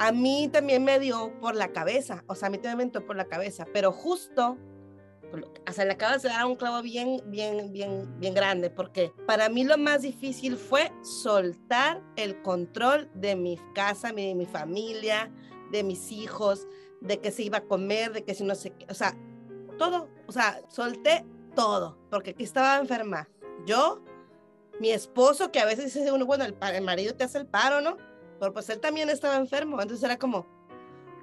[0.00, 3.06] a mí también me dio por la cabeza, o sea, a mí también me entró
[3.06, 4.58] por la cabeza, pero justo,
[5.68, 9.48] o sea, le acabas de dar un clavo bien, bien, bien, bien grande, porque para
[9.48, 15.30] mí lo más difícil fue soltar el control de mi casa, de mi familia,
[15.70, 16.66] de mis hijos,
[17.00, 19.16] de que se iba a comer, de que si no sé qué, o sea,
[19.78, 23.28] todo, o sea, solté todo, porque aquí estaba enferma.
[23.66, 24.02] Yo,
[24.78, 27.80] mi esposo, que a veces dice uno, bueno, el, el marido te hace el paro,
[27.80, 27.96] ¿no?
[28.38, 30.46] Pero pues él también estaba enfermo, entonces era como,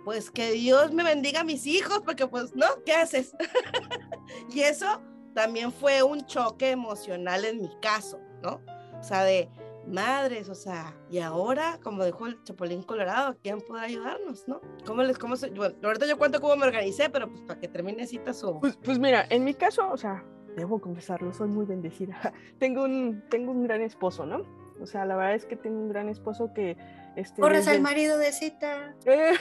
[0.05, 2.65] pues que Dios me bendiga a mis hijos, porque pues, ¿no?
[2.85, 3.35] ¿Qué haces?
[4.53, 5.01] y eso
[5.33, 8.61] también fue un choque emocional en mi caso, ¿no?
[8.99, 9.49] O sea, de,
[9.87, 14.61] madres, o sea, y ahora, como dijo el Chapulín Colorado, ¿quién puede ayudarnos, no?
[14.85, 17.67] ¿Cómo les, cómo se, bueno, ahorita yo cuento cómo me organicé, pero pues para que
[17.67, 18.59] termine cita su...
[18.59, 20.23] Pues, pues mira, en mi caso, o sea,
[20.55, 22.33] debo confesarlo, soy muy bendecida.
[22.59, 24.43] tengo, un, tengo un gran esposo, ¿no?
[24.81, 26.77] O sea, la verdad es que tengo un gran esposo que...
[27.17, 27.77] Este, Corres desde...
[27.77, 28.93] al marido de cita.
[29.03, 29.31] de,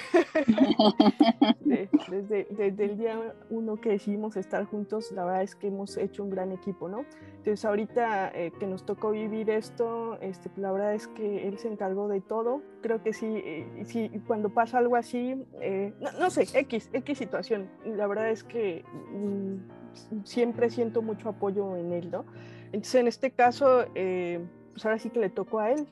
[2.08, 6.24] desde, desde, el día uno que decidimos estar juntos, la verdad es que hemos hecho
[6.24, 7.04] un gran equipo, ¿no?
[7.36, 11.68] Entonces ahorita eh, que nos tocó vivir esto, este, la verdad es que él se
[11.68, 12.62] encargó de todo.
[12.80, 17.18] Creo que sí, eh, sí cuando pasa algo así, eh, no, no, sé, X, X
[17.18, 22.24] situación, la verdad es que mm, siempre siento mucho apoyo en él, ¿no?
[22.72, 25.86] Entonces en este caso, pues ahora sí que le tocó a él.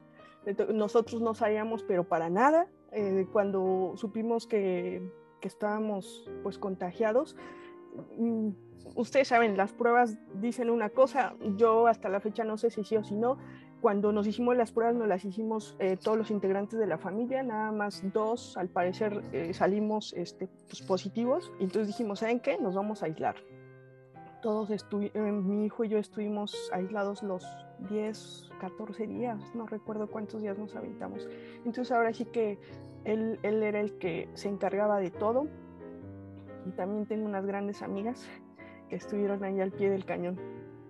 [0.73, 2.67] Nosotros no sabíamos, pero para nada.
[2.93, 5.03] Eh, cuando supimos que,
[5.41, 7.37] que, estábamos pues contagiados,
[8.17, 8.51] mm,
[8.95, 12.97] ustedes saben, las pruebas dicen una cosa, yo hasta la fecha no sé si sí
[12.97, 13.39] o si no.
[13.81, 17.43] Cuando nos hicimos las pruebas, nos las hicimos eh, todos los integrantes de la familia,
[17.43, 21.53] nada más dos, al parecer eh, salimos este, pues, positivos.
[21.59, 22.57] Y entonces dijimos, ¿saben qué?
[22.57, 23.37] Nos vamos a aislar
[24.45, 27.47] todos eh, mi hijo y yo estuvimos aislados los
[27.89, 31.29] 10, 14 días, no recuerdo cuántos días nos aventamos.
[31.65, 32.59] Entonces ahora sí que
[33.05, 35.47] él, él era el que se encargaba de todo.
[36.67, 38.27] Y también tengo unas grandes amigas
[38.89, 40.39] que estuvieron ahí al pie del cañón,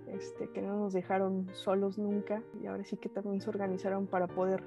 [0.07, 4.27] este, que no nos dejaron solos nunca y ahora sí que también se organizaron para
[4.29, 4.63] poder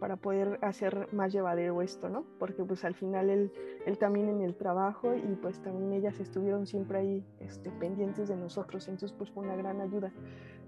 [0.00, 2.24] para poder hacer más llevadero esto, ¿no?
[2.38, 3.52] Porque pues al final él,
[3.86, 8.36] él también en el trabajo y pues también ellas estuvieron siempre ahí este, pendientes de
[8.36, 10.12] nosotros, entonces pues fue una gran ayuda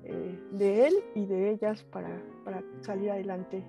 [0.08, 3.64] eh, de él y de ellas para, para salir adelante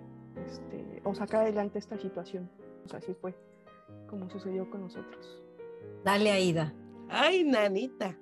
[0.46, 2.50] este, o sacar adelante esta situación.
[2.84, 3.36] Pues así fue
[4.08, 5.42] como sucedió con nosotros.
[6.04, 6.74] Dale, Aida.
[7.10, 8.18] Ay, nanita.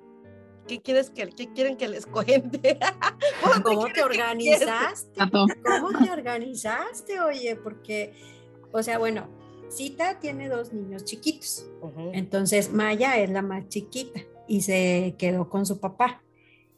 [0.67, 2.80] ¿Qué quieres que qué quieren que les cuente?
[3.63, 5.19] ¿Cómo, te, organizaste?
[5.30, 5.47] ¿Cómo
[6.04, 7.19] te organizaste?
[7.19, 8.13] Oye, porque,
[8.71, 9.28] o sea, bueno,
[9.69, 11.69] Cita tiene dos niños chiquitos.
[12.13, 16.23] Entonces, Maya es la más chiquita y se quedó con su papá.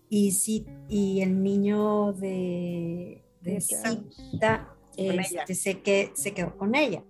[0.09, 7.03] Y, sí, y el niño de, de Cita este, se, que, se quedó con ella.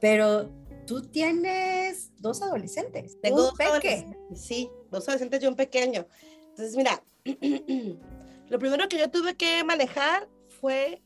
[0.00, 0.50] Pero
[0.86, 3.20] tú tienes dos adolescentes.
[3.20, 4.16] Tengo dos adolescentes.
[4.34, 6.06] Sí, dos adolescentes y un pequeño.
[6.50, 7.02] Entonces, mira,
[8.48, 10.28] lo primero que yo tuve que manejar
[10.60, 11.02] fue,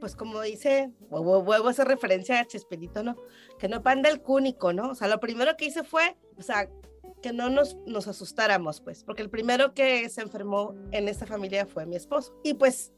[0.00, 3.16] pues como dice, vuelvo a hacer referencia a Chespirito, ¿no?
[3.58, 4.90] Que no panda el cúnico, ¿no?
[4.90, 6.68] O sea, lo primero que hice fue, o sea,
[7.22, 11.66] que no nos, nos asustáramos, pues, porque el primero que se enfermó en esta familia
[11.66, 12.34] fue mi esposo.
[12.42, 12.92] Y pues,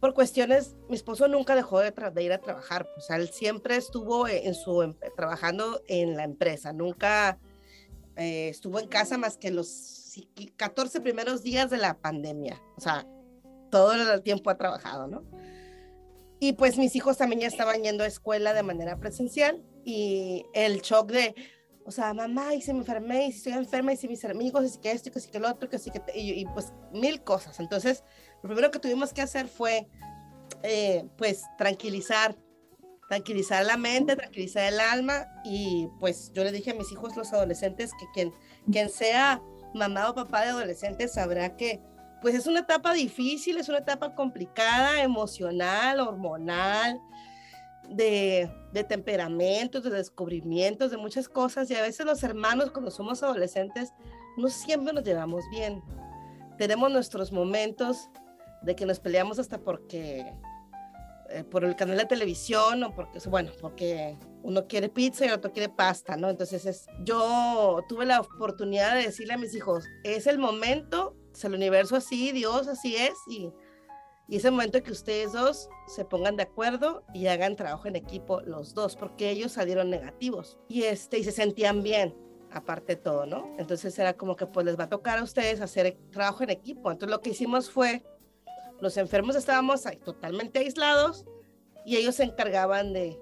[0.00, 4.54] por cuestiones, mi esposo nunca dejó de, ir a trabajar, pues él siempre estuvo en
[4.54, 7.38] su, em, trabajando en la empresa, nunca
[8.16, 10.14] eh, estuvo en casa más que los
[10.56, 13.06] 14 primeros días de la pandemia, o sea,
[13.70, 15.24] todo el tiempo ha trabajado, ¿no?
[16.38, 20.82] Y pues mis hijos también ya estaban yendo a escuela de manera presencial y el
[20.82, 21.34] shock de,
[21.86, 24.64] o sea, mamá, y si me enfermé, y si estoy enferma, y si mis amigos,
[24.64, 26.72] y si que esto, y que si que lo otro, que si que, y, pues
[26.92, 27.60] mil cosas.
[27.60, 28.02] Entonces,
[28.42, 29.86] lo primero que tuvimos que hacer fue,
[30.64, 32.36] eh, pues, tranquilizar,
[33.08, 37.32] tranquilizar la mente, tranquilizar el alma, y pues yo le dije a mis hijos, los
[37.32, 38.34] adolescentes, que quien,
[38.72, 39.40] quien sea
[39.72, 41.80] mamá o papá de adolescentes sabrá que,
[42.20, 47.00] pues, es una etapa difícil, es una etapa complicada, emocional, hormonal,
[47.88, 51.70] de, de, temperamentos, de descubrimientos, de muchas cosas.
[51.70, 53.92] Y a veces los hermanos cuando somos adolescentes
[54.36, 55.82] no siempre nos llevamos bien.
[56.58, 58.08] Tenemos nuestros momentos
[58.62, 60.32] de que nos peleamos hasta porque
[61.28, 65.52] eh, por el canal de televisión o porque, bueno, porque uno quiere pizza y otro
[65.52, 66.30] quiere pasta, ¿no?
[66.30, 71.44] Entonces es, yo tuve la oportunidad de decirle a mis hijos, es el momento, es
[71.44, 73.50] el universo así, Dios así es, y,
[74.28, 77.96] y es el momento que ustedes dos se pongan de acuerdo y hagan trabajo en
[77.96, 82.14] equipo los dos, porque ellos salieron negativos y, este, y se sentían bien,
[82.50, 83.54] aparte de todo, ¿no?
[83.58, 86.90] Entonces era como que pues les va a tocar a ustedes hacer trabajo en equipo.
[86.90, 88.04] Entonces lo que hicimos fue,
[88.80, 91.24] los enfermos estábamos ahí, totalmente aislados
[91.84, 93.16] y ellos se encargaban de,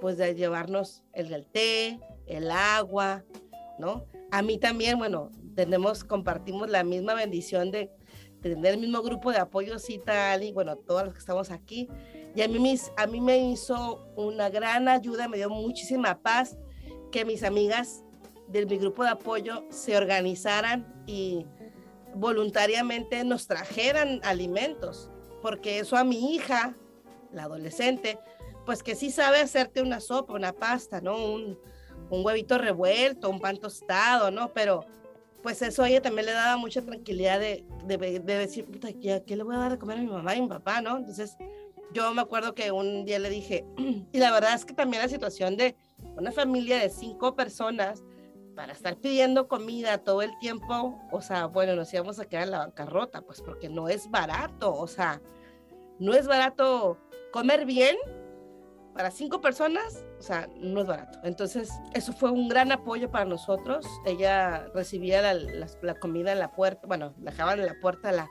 [0.00, 3.24] pues de llevarnos el del té, el agua,
[3.80, 4.06] ¿no?
[4.30, 7.90] A mí también, bueno, tenemos, compartimos la misma bendición de
[8.40, 11.88] tener el mismo grupo de apoyo, Cita, Ali, bueno, todos los que estamos aquí.
[12.34, 16.56] Y a mí, a mí me hizo una gran ayuda, me dio muchísima paz
[17.10, 18.04] que mis amigas
[18.48, 21.46] de mi grupo de apoyo se organizaran y
[22.14, 25.10] voluntariamente nos trajeran alimentos,
[25.42, 26.76] porque eso a mi hija,
[27.32, 28.18] la adolescente,
[28.64, 31.16] pues que sí sabe hacerte una sopa, una pasta, ¿no?
[31.16, 31.58] Un,
[32.10, 34.52] un huevito revuelto, un pan tostado, ¿no?
[34.52, 34.84] Pero
[35.42, 39.36] pues eso a ella también le daba mucha tranquilidad de, de, decir, puta, ¿qué, ¿qué,
[39.36, 40.96] le voy a dar de comer a mi mamá y mi papá, no?
[40.96, 41.36] Entonces,
[41.92, 43.64] yo me acuerdo que un día le dije,
[44.12, 45.76] y la verdad es que también la situación de
[46.16, 48.02] una familia de cinco personas
[48.54, 52.50] para estar pidiendo comida todo el tiempo, o sea, bueno, nos íbamos a quedar en
[52.50, 55.22] la bancarrota, pues porque no es barato, o sea,
[56.00, 56.98] no es barato
[57.30, 57.96] comer bien
[58.94, 61.20] para cinco personas, o sea, no es barato.
[61.22, 63.86] Entonces, eso fue un gran apoyo para nosotros.
[64.04, 68.28] Ella recibía la, comida en la puerta, bueno, dejaban en la puerta la,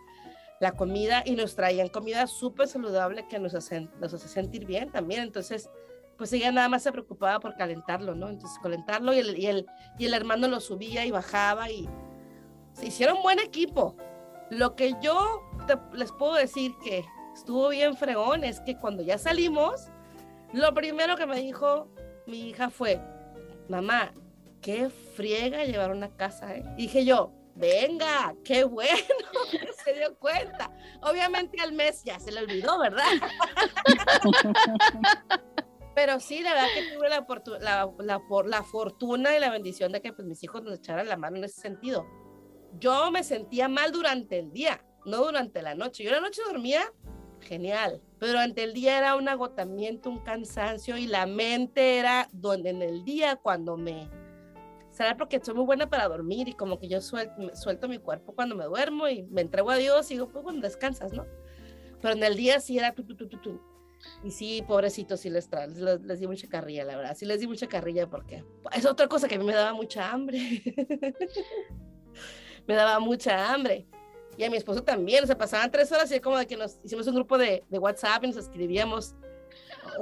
[0.60, 4.92] la comida y nos traían comida súper saludable que nos, hacen, nos hace sentir bien
[4.92, 5.22] también.
[5.22, 5.70] Entonces,
[6.18, 8.30] pues ella nada más se preocupaba por calentarlo, ¿no?
[8.30, 9.66] Entonces, calentarlo y el, y el,
[9.98, 11.88] y el hermano lo subía y bajaba y
[12.74, 13.96] se hicieron buen equipo.
[14.50, 15.42] Lo que yo
[15.94, 19.90] les puedo decir que estuvo bien fregón es que cuando ya salimos,
[20.54, 21.90] lo primero que me dijo
[22.26, 23.00] mi hija fue,
[23.70, 24.12] mamá,
[24.62, 26.64] qué friega llevar una casa, ¿eh?
[26.76, 28.98] dije yo, venga, qué bueno,
[29.84, 30.72] se dio cuenta.
[31.02, 33.06] Obviamente al mes ya se le olvidó, ¿verdad?
[35.96, 37.10] Pero sí, la verdad que tuve
[38.46, 41.46] la, fortuna y la bendición de que pues, mis hijos nos echaran la mano en
[41.46, 42.06] ese sentido.
[42.74, 46.04] yo me sentía mal durante el día, no durante la noche.
[46.04, 46.94] Yo la noche dormía
[47.42, 52.70] genial, pero durante el día era un agotamiento, un cansancio y la mente era donde
[52.70, 54.10] en el día cuando me...
[54.92, 58.34] Será porque soy muy buena para dormir y como que yo suelto, suelto mi cuerpo
[58.34, 61.26] cuando me duermo y me entrego a Dios y digo, pues bueno, descansas, ¿no?
[62.02, 62.94] Pero en el día sí era...
[62.94, 63.60] Tu, tu, tu,
[64.24, 67.16] y sí, pobrecitos, sí les, les, les, di mucha carrilla, la verdad.
[67.16, 70.12] Sí les di mucha carrilla porque es otra cosa que a mí me daba mucha
[70.12, 70.40] hambre.
[72.68, 73.88] me daba mucha hambre.
[74.38, 76.80] Y a mi esposo también, o sea, pasaban tres horas y como de que nos
[76.84, 79.16] hicimos un grupo de, de WhatsApp y nos escribíamos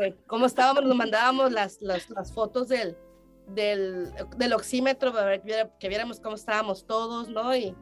[0.02, 2.98] eh, cómo estábamos, nos mandábamos las, las, fotos del,
[3.48, 7.56] del, del, oxímetro para que viéramos cómo estábamos todos, ¿no?
[7.56, 7.76] Y,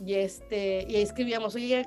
[0.00, 1.84] y, este, y ahí escribíamos, oye,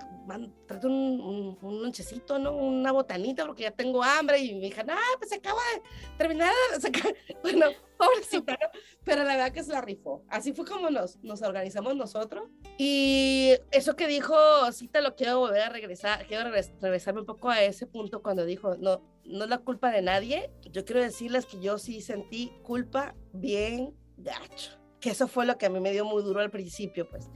[0.68, 2.56] trate un, un, lonchecito, ¿no?
[2.56, 4.40] Una botanita porque ya tengo hambre.
[4.40, 5.82] Y me dijeron, ah, pues se acaba de
[6.18, 6.54] terminar.
[7.42, 8.80] Bueno, pobrecita, ¿no?
[9.04, 10.24] Pero la verdad que se la rifó.
[10.30, 12.50] Así fue como nos, nos organizamos nosotros.
[12.78, 14.36] Y eso que dijo,
[14.72, 18.46] sí te lo quiero volver a regresar, quiero regresarme un poco a ese punto cuando
[18.46, 20.52] dijo, no, no es la culpa de nadie.
[20.72, 24.72] Yo quiero decirles que yo sí sentí culpa bien gacho.
[25.00, 27.30] Que eso fue lo que a mí me dio muy duro al principio, pues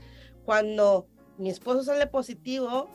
[0.44, 1.06] cuando
[1.38, 2.88] mi esposo sale positivo,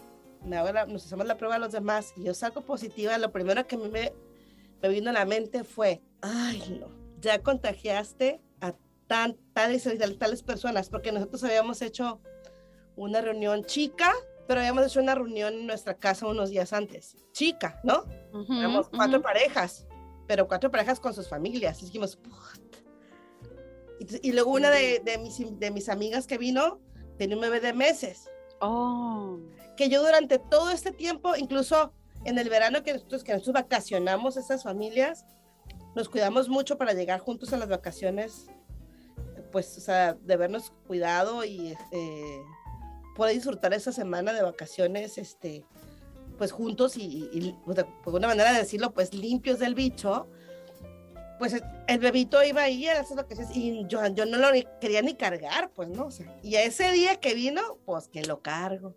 [0.44, 3.76] me nos hacemos la prueba a los demás y yo salgo positiva, lo primero que
[3.76, 4.14] a mí me,
[4.82, 6.88] me vino a la mente fue, ay no,
[7.20, 8.74] ya contagiaste a
[9.08, 9.88] tan, tales,
[10.20, 12.22] tales personas, porque nosotros habíamos hecho
[12.96, 14.14] una reunión chica,
[14.48, 17.18] pero habíamos hecho una reunión en nuestra casa unos días antes.
[17.32, 18.06] Chica, ¿no?
[18.32, 19.88] Uh cuatro parejas,
[20.28, 21.82] pero cuatro parejas con sus familias.
[21.82, 22.20] Y dijimos,
[24.00, 26.80] y, y, luego una de, de, mis, de mis amigas que vino,
[27.18, 28.30] tenía un bebé de meses.
[28.62, 29.40] Oh.
[29.78, 31.94] Que yo durante todo este tiempo, incluso
[32.26, 35.26] en el verano que nosotros, que nosotros vacacionamos esas familias,
[35.96, 38.48] nos cuidamos mucho para llegar juntos a las vacaciones,
[39.52, 42.42] pues, o sea, de vernos cuidado y este,
[43.16, 45.64] poder disfrutar esa semana de vacaciones, este,
[46.38, 50.28] pues juntos y, y, pues, de, una manera de decirlo, pues limpios del bicho,
[51.38, 54.48] pues el bebito iba ahí a hacer lo que y yo, yo no lo
[54.80, 58.42] quería ni cargar, pues no, o sea, y ese día que vino, pues que lo
[58.42, 58.96] cargo.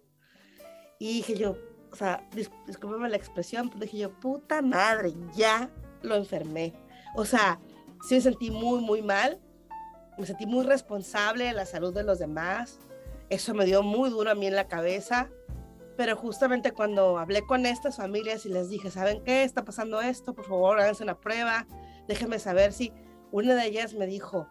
[0.99, 1.57] Y dije yo,
[1.93, 2.28] o sea,
[2.66, 5.70] discúlpeme la expresión, pero dije yo, puta madre, ya
[6.03, 6.74] lo enfermé.
[7.16, 7.61] O sea,
[8.07, 9.41] sí me sentí muy, muy mal,
[10.16, 12.78] me sentí muy responsable de la salud de los demás,
[13.30, 15.28] eso me dio muy duro a mí en la cabeza,
[15.97, 19.43] pero justamente cuando hablé con estas familias y les dije, ¿saben qué?
[19.43, 21.66] Está pasando esto, por favor, háganse una prueba
[22.09, 22.92] déjeme saber si
[23.30, 24.48] una de ellas me dijo,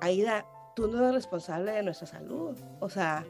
[0.00, 2.56] Aida, tú no eres responsable de nuestra salud.
[2.80, 3.24] O sea,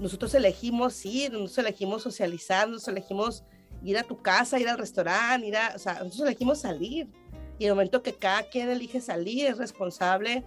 [0.00, 3.44] nosotros elegimos ir, nosotros elegimos socializar, nosotros elegimos
[3.82, 7.08] ir a tu casa, ir al restaurante, o sea, nosotros elegimos salir.
[7.58, 10.44] Y el momento que cada quien elige salir es responsable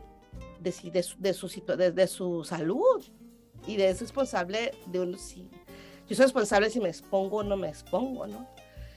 [0.60, 3.04] de, de, de, su, de, de su salud
[3.66, 5.18] y es responsable de uno.
[5.18, 5.50] Si,
[6.08, 8.48] yo soy responsable si me expongo o no me expongo, ¿no?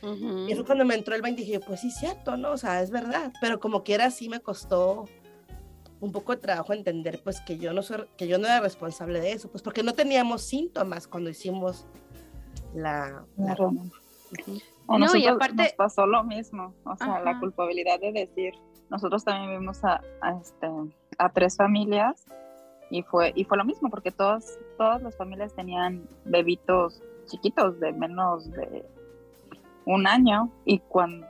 [0.03, 2.51] Y eso cuando me entró el 20 dije, pues sí, cierto, ¿no?
[2.51, 5.05] O sea, es verdad, pero como quiera sí me costó
[6.03, 9.21] un poco de trabajo entender pues que yo no soy, que yo no era responsable
[9.21, 11.87] de eso, pues porque no teníamos síntomas cuando hicimos
[12.75, 18.55] la, la no, y aparte nos pasó lo mismo, o sea, la culpabilidad de decir,
[18.91, 20.67] nosotros también vimos a, a, este,
[21.19, 22.27] a tres familias
[22.91, 27.93] y fue y fue lo mismo porque todas todas las familias tenían bebitos chiquitos de
[27.93, 28.85] menos de
[29.85, 31.27] un año y cuando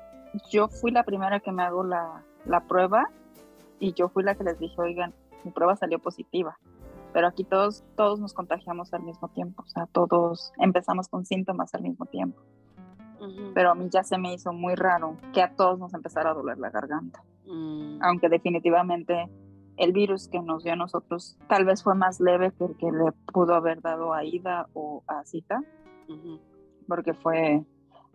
[0.50, 3.10] yo fui la primera que me hago la, la prueba
[3.78, 6.58] y yo fui la que les dije, oigan, mi prueba salió positiva,
[7.12, 11.74] pero aquí todos, todos nos contagiamos al mismo tiempo, o sea, todos empezamos con síntomas
[11.74, 12.40] al mismo tiempo.
[13.54, 16.34] Pero a mí ya se me hizo muy raro que a todos nos empezara a
[16.34, 17.22] doler la garganta.
[17.46, 18.02] Mm.
[18.02, 19.30] Aunque definitivamente
[19.76, 22.90] el virus que nos dio a nosotros tal vez fue más leve que el que
[22.90, 25.62] le pudo haber dado a Ida o a Cita,
[26.88, 27.64] porque fue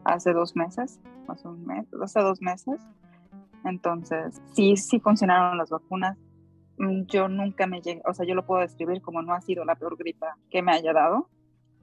[0.08, 2.82] hace dos meses, hace un mes, hace dos meses.
[3.66, 6.18] Entonces, sí, sí funcionaron las vacunas.
[6.78, 9.66] Mm, yo nunca me llegué, o sea, yo lo puedo describir como no ha sido
[9.66, 11.30] la peor gripa que me haya dado.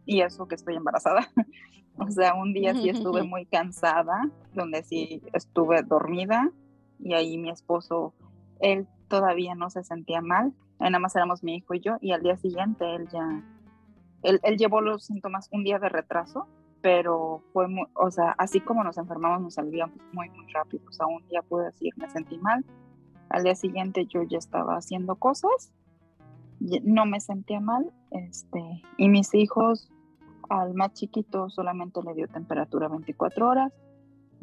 [0.07, 1.29] Y eso que estoy embarazada.
[1.99, 6.51] o sea, un día sí estuve muy cansada, donde sí estuve dormida
[6.99, 8.15] y ahí mi esposo,
[8.61, 10.53] él todavía no se sentía mal.
[10.81, 13.43] Nada más éramos mi hijo y yo y al día siguiente él ya,
[14.23, 16.49] él, él llevó los síntomas un día de retraso
[16.85, 20.85] pero fue muy, o sea, así como nos enfermamos, nos salíamos muy, muy rápido.
[20.87, 22.63] O sea, un día pude decir, me sentí mal.
[23.31, 25.73] Al día siguiente yo ya estaba haciendo cosas,
[26.61, 29.91] no me sentía mal, este, y mis hijos,
[30.51, 33.73] al más chiquito solamente le dio temperatura 24 horas,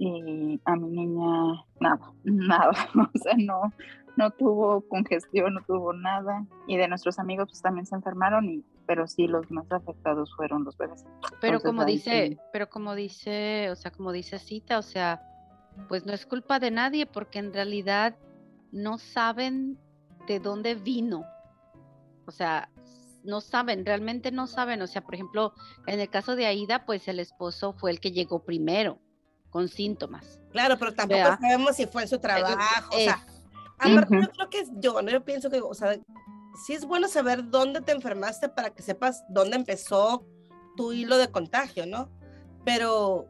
[0.03, 3.71] y a mi niña nada, nada, o sea, no,
[4.17, 6.43] no tuvo congestión, no tuvo nada.
[6.65, 10.63] Y de nuestros amigos pues también se enfermaron, y, pero sí los más afectados fueron
[10.63, 11.05] los bebés.
[11.39, 15.21] Pero como dice, pero como dice, o sea, como dice Cita, o sea,
[15.87, 18.15] pues no es culpa de nadie porque en realidad
[18.71, 19.77] no saben
[20.25, 21.25] de dónde vino.
[22.25, 22.71] O sea,
[23.23, 24.81] no saben, realmente no saben.
[24.81, 25.53] O sea, por ejemplo,
[25.85, 28.99] en el caso de Aida, pues el esposo fue el que llegó primero
[29.51, 30.39] con síntomas.
[30.51, 32.89] Claro, pero tampoco sabemos si fue en su trabajo.
[32.91, 33.23] o sea,
[33.77, 35.11] aparte, yo creo que yo, ¿no?
[35.11, 35.99] yo pienso que, o sea,
[36.65, 40.25] sí es bueno saber dónde te enfermaste para que sepas dónde empezó
[40.75, 42.09] tu hilo de contagio, ¿no?
[42.65, 43.27] Pero,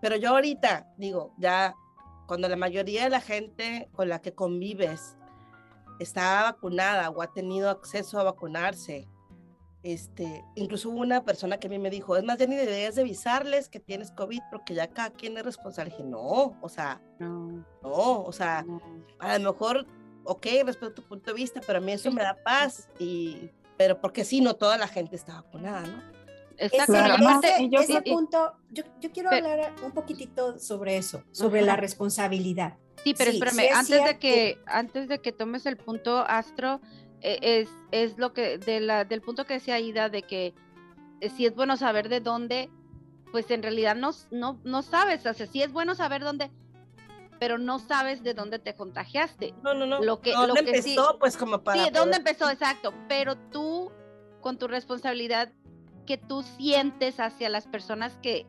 [0.00, 1.74] pero yo ahorita digo, ya
[2.26, 5.16] cuando la mayoría de la gente con la que convives
[6.00, 9.08] está vacunada o ha tenido acceso a vacunarse,
[9.82, 12.94] este, incluso hubo una persona que a mí me dijo, es más, ya ni deberías
[12.94, 15.90] de avisarles que tienes COVID porque ya cada quien es responsable.
[15.90, 18.64] dije, no, o sea, no, no o sea,
[19.18, 19.86] a lo mejor,
[20.24, 24.00] ok, respeto tu punto de vista, pero a mí eso me da paz, y, pero
[24.00, 26.12] porque sí, no toda la gente está vacunada, ¿no?
[26.58, 27.48] Exactamente.
[27.74, 32.78] Ese, ese punto, yo, yo quiero hablar un poquitito sobre eso, sobre la responsabilidad.
[33.02, 36.80] Sí, pero espérame, antes de que, antes de que tomes el punto, Astro,
[37.22, 40.54] es, es lo que, de la, del punto que decía Aida, de que
[41.20, 42.70] eh, si es bueno saber de dónde,
[43.30, 46.50] pues en realidad no, no, no sabes, o sea, sí es bueno saber dónde,
[47.38, 49.54] pero no sabes de dónde te contagiaste.
[49.62, 50.00] No, no, no.
[50.00, 51.18] Lo que, ¿Dónde lo que empezó?
[51.18, 51.84] pues como para.
[51.84, 52.48] Sí, ¿dónde empezó?
[52.48, 52.94] Exacto.
[53.08, 53.90] Pero tú,
[54.40, 55.52] con tu responsabilidad
[56.06, 58.46] que tú sientes hacia las personas que,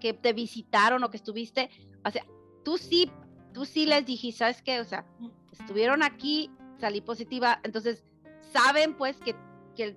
[0.00, 1.68] que te visitaron o que estuviste,
[2.06, 2.24] o sea,
[2.64, 3.10] tú sí,
[3.52, 4.80] tú sí les dijiste, ¿sabes qué?
[4.80, 5.04] O sea,
[5.52, 6.50] estuvieron aquí,
[6.82, 8.02] salí positiva, entonces
[8.52, 9.36] saben pues que,
[9.76, 9.96] que,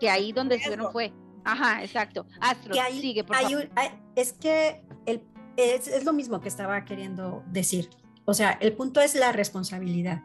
[0.00, 1.12] que, ahí donde estuvieron fue.
[1.44, 2.26] Ajá, exacto.
[2.40, 3.70] Astro, sigue, por favor.
[4.16, 5.22] es que el,
[5.56, 7.88] es, es, lo mismo que estaba queriendo decir.
[8.24, 10.22] O sea, el punto es la responsabilidad.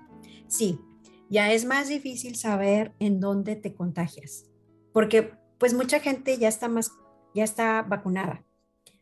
[0.47, 0.80] Sí,
[1.30, 4.45] ya es más difícil saber en dónde te contagias,
[4.91, 6.91] porque pues mucha gente ya está más,
[7.36, 8.43] ya está vacunada.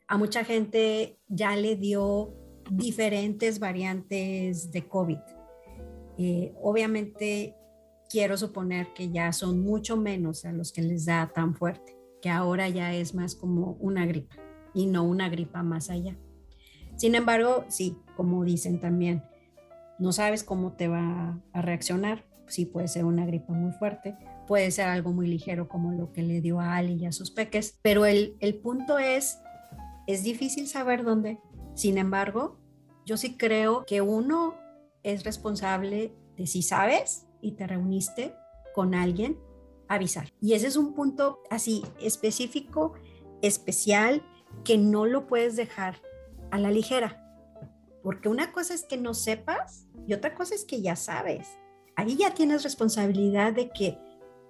[0.09, 2.33] A mucha gente ya le dio
[2.69, 5.36] diferentes variantes de COVID.
[6.17, 7.55] Eh, obviamente
[8.09, 12.29] quiero suponer que ya son mucho menos a los que les da tan fuerte, que
[12.29, 14.35] ahora ya es más como una gripa
[14.73, 16.17] y no una gripa más allá.
[16.95, 19.23] Sin embargo, sí, como dicen también,
[19.99, 22.25] no sabes cómo te va a reaccionar.
[22.47, 24.15] Sí puede ser una gripa muy fuerte,
[24.47, 27.29] puede ser algo muy ligero como lo que le dio a Ali y a sus
[27.29, 29.39] peques, pero el, el punto es,
[30.07, 31.39] es difícil saber dónde.
[31.75, 32.57] Sin embargo,
[33.05, 34.55] yo sí creo que uno
[35.03, 38.33] es responsable de si sabes y te reuniste
[38.73, 39.39] con alguien,
[39.87, 40.33] avisar.
[40.41, 42.93] Y ese es un punto así específico,
[43.41, 44.23] especial,
[44.63, 46.01] que no lo puedes dejar
[46.51, 47.23] a la ligera.
[48.03, 51.47] Porque una cosa es que no sepas y otra cosa es que ya sabes.
[51.95, 53.97] Ahí ya tienes responsabilidad de que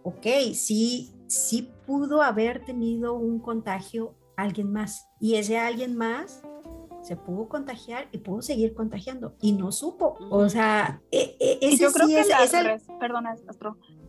[0.08, 6.42] ok, sí, sí pudo haber tenido un contagio alguien más y ese alguien más
[7.08, 10.18] se pudo contagiar y pudo seguir contagiando y no supo.
[10.30, 13.36] O sea, e, e, yo creo que la, perdona,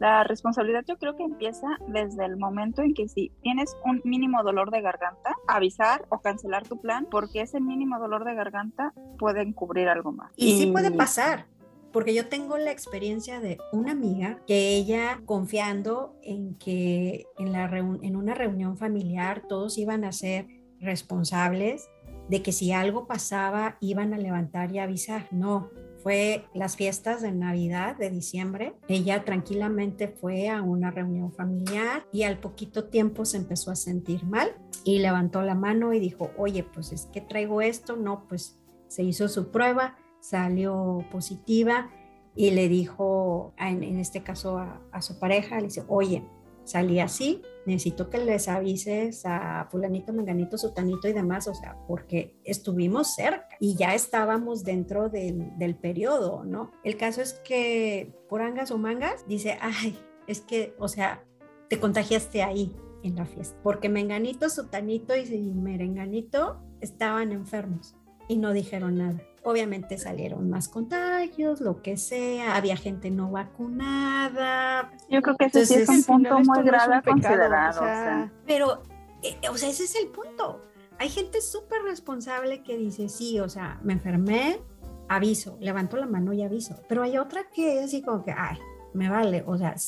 [0.00, 4.42] la responsabilidad yo creo que empieza desde el momento en que si tienes un mínimo
[4.42, 9.42] dolor de garganta, avisar o cancelar tu plan, porque ese mínimo dolor de garganta puede
[9.42, 10.32] encubrir algo más.
[10.34, 11.46] Y, y sí puede pasar
[11.92, 17.64] porque yo tengo la experiencia de una amiga que ella confiando en que en, la
[17.64, 20.46] en una reunión familiar todos iban a ser
[20.80, 21.88] responsables
[22.28, 25.28] de que si algo pasaba iban a levantar y avisar.
[25.30, 25.70] No,
[26.02, 28.74] fue las fiestas de Navidad de diciembre.
[28.88, 34.24] Ella tranquilamente fue a una reunión familiar y al poquito tiempo se empezó a sentir
[34.24, 34.54] mal
[34.84, 37.96] y levantó la mano y dijo, oye, pues es que traigo esto.
[37.96, 38.58] No, pues
[38.88, 41.90] se hizo su prueba salió positiva
[42.34, 46.24] y le dijo, en, este caso a, su pareja, le dice, oye,
[46.64, 52.40] salí así, necesito que les avises a fulanito, menganito, sutanito y demás, o sea, porque
[52.44, 56.72] estuvimos cerca y ya estábamos dentro del, del periodo, ¿no?
[56.82, 61.22] El caso es que por angas o mangas, dice, ay, es que, o sea,
[61.68, 67.94] te contagiaste ahí en la fiesta, porque menganito, sutanito y merenganito estaban enfermos
[68.28, 69.22] y no dijeron nada.
[69.42, 74.92] Obviamente salieron más contagios, lo que sea, había gente no vacunada.
[75.08, 77.70] Yo creo que ese sí es un punto muy grave a considerar.
[77.70, 78.82] O sea, Pero,
[79.22, 80.62] eh, o sea, ese es el punto.
[80.98, 84.60] Hay gente súper responsable que dice, sí, o sea, me enfermé,
[85.08, 86.74] aviso, levanto la mano y aviso.
[86.88, 88.58] Pero hay otra que es así como que, ay,
[88.94, 89.78] me vale, o sea,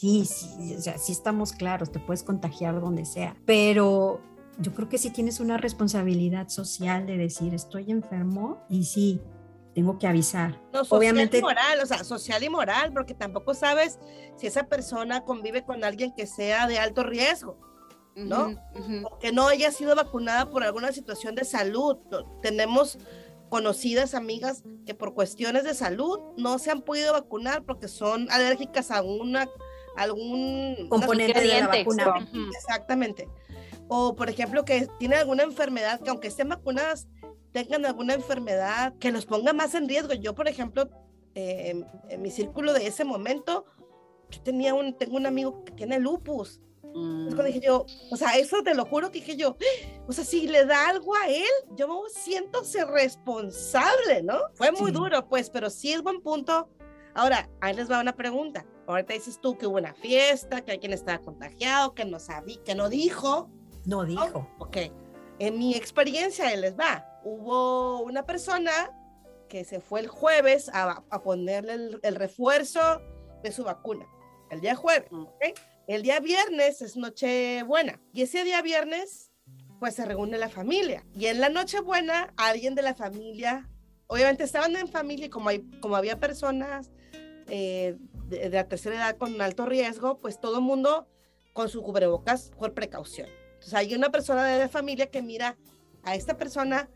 [0.00, 4.20] sí, sí, o sea, sí estamos claros, te puedes contagiar donde sea, pero
[4.60, 9.20] yo creo que sí tienes una responsabilidad social de decir, estoy enfermo y sí,
[9.74, 10.60] tengo que avisar.
[10.72, 13.98] No, social Obviamente, y moral, o sea, social y moral, porque tampoco sabes
[14.36, 17.58] si esa persona convive con alguien que sea de alto riesgo,
[18.16, 18.54] ¿no?
[19.04, 21.96] O que no haya sido vacunada por alguna situación de salud.
[22.42, 22.98] Tenemos
[23.48, 28.90] conocidas amigas que por cuestiones de salud no se han podido vacunar porque son alérgicas
[28.90, 29.48] a una
[29.96, 32.28] algún componente de la vacuna.
[32.56, 33.28] Exactamente.
[33.88, 37.08] O por ejemplo que tienen alguna enfermedad que aunque estén vacunadas
[37.52, 40.14] tengan alguna enfermedad que los ponga más en riesgo.
[40.14, 40.88] Yo por ejemplo
[41.34, 41.86] en
[42.18, 43.64] mi círculo de ese momento
[44.30, 46.60] yo tenía un tengo un amigo que tiene lupus
[46.92, 49.56] cuando dije yo, o sea, eso te lo juro que dije yo,
[50.06, 54.38] o sea, si le da algo a él, yo me siento ser responsable, ¿no?
[54.54, 56.68] Fue muy duro, pues, pero sí es buen punto.
[57.14, 58.64] Ahora, ahí les va una pregunta.
[58.86, 62.74] Ahorita dices tú que hubo una fiesta, que alguien estaba contagiado, que no sabía, que
[62.74, 63.50] no dijo.
[63.84, 64.48] No dijo.
[64.58, 64.76] Ok.
[65.38, 67.06] En mi experiencia, ahí les va.
[67.24, 68.72] Hubo una persona
[69.48, 73.02] que se fue el jueves a, a ponerle el, el, refuerzo
[73.42, 74.06] de su vacuna.
[74.50, 75.58] El día jueves, ¿ok?
[75.86, 79.32] El día viernes es Nochebuena y ese día viernes
[79.80, 83.68] pues se reúne la familia y en la Nochebuena alguien de la familia,
[84.06, 86.92] obviamente estaban en familia y como, hay, como había personas
[87.50, 87.96] eh,
[88.28, 91.06] de, la tercera edad con alto riesgo, pues todo el mundo
[91.52, 93.28] con su cubrebocas por precaución.
[93.54, 95.58] Entonces hay una persona de la familia que mira
[96.02, 96.88] a esta persona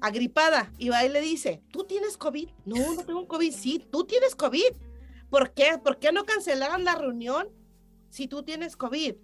[0.00, 2.48] agripada y va y le dice, ¿tú tienes COVID?
[2.66, 3.52] No, no tengo COVID.
[3.52, 4.72] Sí, tú tienes COVID.
[5.30, 5.78] ¿Por qué?
[5.82, 7.48] ¿Por qué no cancelaron la reunión?
[8.14, 9.16] si tú tienes COVID.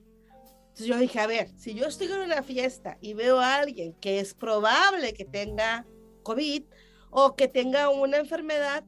[0.71, 3.93] Entonces yo dije, a ver, si yo estoy en una fiesta y veo a alguien
[4.01, 5.87] que es probable que tenga
[6.25, 6.65] COVID
[7.11, 8.85] o que tenga una enfermedad,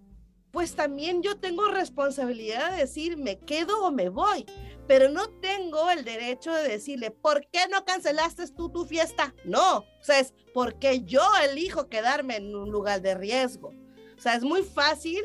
[0.52, 4.44] pues también yo tengo responsabilidad de decir, me quedo o me voy,
[4.86, 9.34] pero no tengo el derecho de decirle, ¿por qué no cancelaste tú tu fiesta?
[9.44, 13.72] No, o sea, es porque yo elijo quedarme en un lugar de riesgo.
[14.16, 15.24] O sea, es muy fácil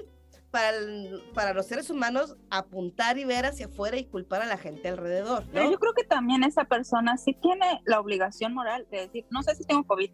[1.34, 5.46] para, los seres humanos apuntar y ver hacia afuera y culpar a la gente alrededor.
[5.52, 9.44] Pero yo creo que también esa persona sí tiene la obligación moral de decir, no
[9.44, 10.10] sé si tengo COVID,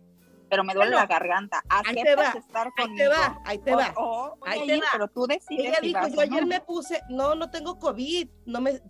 [0.49, 1.63] pero me duele la garganta.
[1.69, 3.93] Ahí te va, estar ahí te va, ahí te va.
[4.45, 4.85] ahí te va.
[4.91, 5.65] Pero tú decides.
[5.65, 8.81] Ella dijo, yo ayer me puse, no, no tengo COVID, no me,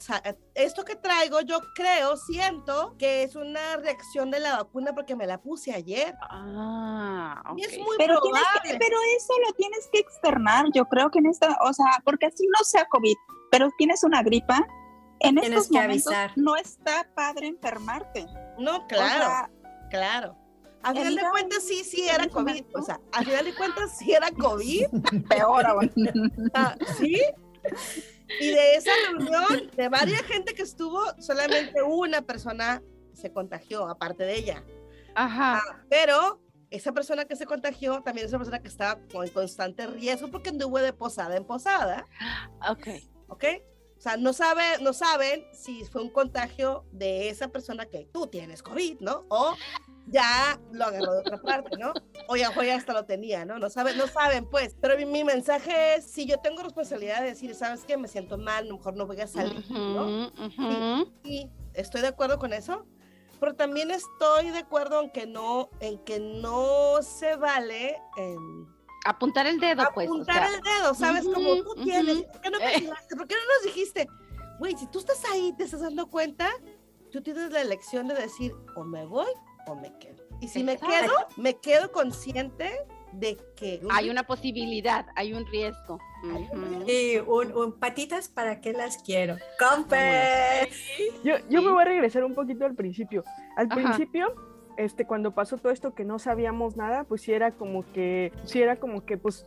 [0.56, 5.28] esto que traigo yo creo, siento que es una reacción de la vacuna porque me
[5.28, 6.16] la puse ayer.
[6.22, 7.64] Ah, okay.
[7.64, 8.78] Y es muy pero probable.
[8.80, 12.46] pero eso lo tienes que externar, yo creo que en esta, o sea, porque así
[12.48, 13.16] no sea COVID,
[13.52, 14.66] pero tienes una gripa,
[15.20, 18.26] en estos momentos no está padre enfermarte.
[18.58, 19.50] No, claro,
[19.90, 20.43] claro.
[20.84, 22.64] A final de cuentas, sí, sí era COVID.
[22.76, 24.88] O sea, a final de cuentas, sí era COVID.
[25.30, 25.92] Peor aún.
[26.98, 27.22] Sí.
[28.42, 32.82] Y de esa reunión, de varias gente que estuvo, solamente una persona
[33.14, 34.64] se contagió, aparte de ella.
[35.16, 35.62] Ajá.
[35.64, 39.88] Ah, pero esa persona que se contagió también es una persona que estaba con constante
[39.88, 42.08] riesgo porque anduvo de posada en posada.
[42.68, 42.88] Ok.
[43.28, 43.46] Ok.
[44.04, 48.28] O sea, no, sabe, no saben si fue un contagio de esa persona que tú
[48.28, 49.24] tienes COVID, ¿no?
[49.30, 49.56] O
[50.08, 51.94] ya lo agarró de otra parte, ¿no?
[52.28, 53.60] O ya, hasta lo tenía, ¿no?
[53.60, 54.76] No saben, no saben, pues.
[54.82, 57.96] Pero mi, mensaje es, si yo tengo responsabilidad de decir, ¿sabes qué?
[57.96, 60.34] Me siento mal, a lo mejor no voy a salir, ¿no?
[61.24, 62.86] y, estoy de acuerdo con eso,
[63.40, 68.02] pero también estoy de acuerdo en que no, en que no se vale...
[69.06, 70.08] apuntar el dedo, pues.
[70.08, 71.24] Apuntar el dedo, ¿sabes?
[71.24, 74.08] Como tú tienes, ¿por qué no ¿Por qué no nos dijiste?
[74.60, 76.50] Güey, si tú estás ahí, te estás dando cuenta,
[77.12, 79.32] tú tienes la elección de decir, o me voy
[79.68, 80.24] o me quedo.
[80.42, 82.72] Y si me quedo, me quedo consciente
[83.14, 83.82] de que...
[83.92, 86.00] Hay una posibilidad, hay un riesgo.
[86.88, 89.38] Y un, patitas, ¿para qué las quiero?
[89.60, 90.70] ¡Compe!
[91.24, 93.24] Yo, yo me voy a regresar un poquito al principio.
[93.56, 97.84] Al principio, este, cuando pasó todo esto que no sabíamos nada, pues sí era como
[97.94, 99.46] que, sí era como que, pues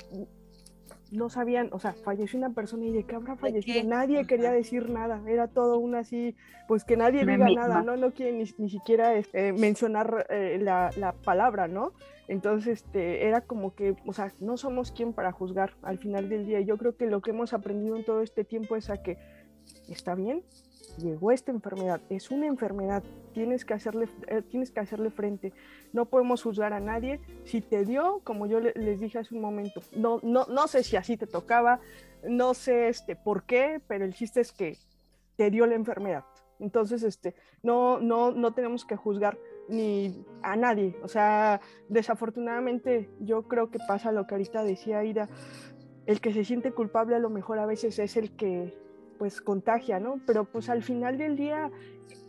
[1.11, 4.91] no sabían, o sea, falleció una persona y de qué habrá fallecido, nadie quería decir
[4.91, 6.35] nada, era todo un así,
[6.67, 7.97] pues que nadie diga nada, ¿no?
[7.97, 11.93] No quieren ni, siquiera este, mencionar eh, la, la, palabra, ¿no?
[12.29, 16.45] Entonces, este, era como que, o sea, no somos quien para juzgar al final del
[16.45, 16.61] día.
[16.61, 19.17] Yo creo que lo que hemos aprendido en todo este tiempo es a que
[19.89, 20.43] está bien,
[20.99, 25.53] llegó esta enfermedad, es una enfermedad, tienes que hacerle, eh, tienes que hacerle frente.
[25.93, 27.21] No podemos juzgar a nadie.
[27.45, 30.97] Si te dio, como yo les dije hace un momento, no, no, no sé si
[30.97, 31.81] así te tocaba,
[32.29, 34.79] no sé este, por qué, pero el chiste es que
[35.37, 36.25] te dio la enfermedad.
[36.59, 40.97] Entonces, este, no, no, no tenemos que juzgar ni a nadie.
[41.03, 45.29] O sea, desafortunadamente yo creo que pasa lo que ahorita decía Ida,
[46.07, 48.86] el que se siente culpable a lo mejor a veces es el que
[49.19, 50.21] pues contagia, ¿no?
[50.27, 51.71] Pero pues al final del día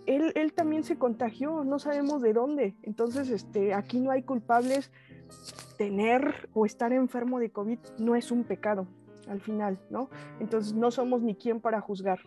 [0.06, 2.76] él, él, también se contagió, no sabemos de dónde.
[2.84, 4.92] Entonces, este, aquí no hay culpables.
[5.78, 8.88] Tener o estar enfermo de COVID no es un pecado
[9.28, 10.10] al final, ¿no?
[10.40, 12.20] Entonces no somos ni quien para juzgar.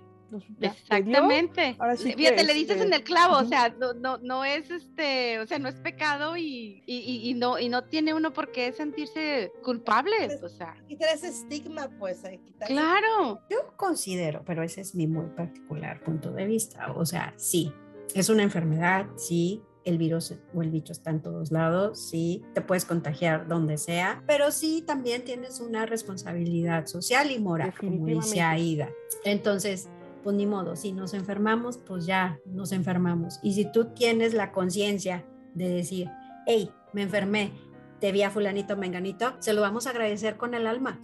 [0.61, 1.76] Exactamente.
[1.78, 5.39] Ahora sí Fíjate, le dices en el clavo, o sea, no, no, no es este,
[5.41, 8.72] o sea, no es pecado y, y, y, no, y no tiene uno por qué
[8.72, 10.76] sentirse culpable, o sea.
[10.89, 12.22] Quitar ese estigma, pues.
[12.66, 13.41] Claro.
[13.51, 17.72] Yo considero, pero ese es mi muy particular punto de vista, o sea, sí,
[18.14, 22.61] es una enfermedad, sí, el virus o el bicho está en todos lados, sí, te
[22.61, 28.41] puedes contagiar donde sea, pero sí también tienes una responsabilidad social y moral, como dice
[28.41, 28.91] Aida.
[29.24, 29.89] Entonces,
[30.23, 33.39] pues ni modo, si nos enfermamos, pues ya nos enfermamos.
[33.43, 36.09] Y si tú tienes la conciencia de decir,
[36.47, 37.53] hey, me enfermé,
[38.01, 41.01] te vi a fulanito, menganito, se lo vamos a agradecer con el alma,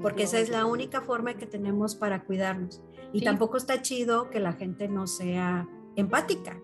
[0.00, 2.82] porque esa es la única forma que tenemos para cuidarnos.
[3.12, 6.60] Y tampoco está chido que la gente no sea empática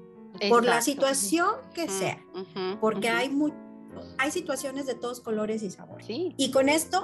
[0.49, 2.25] por la situación que sea,
[2.81, 3.37] porque hay,
[4.19, 6.07] hay situaciones de todos colores y sabores.
[6.09, 7.03] Y con esto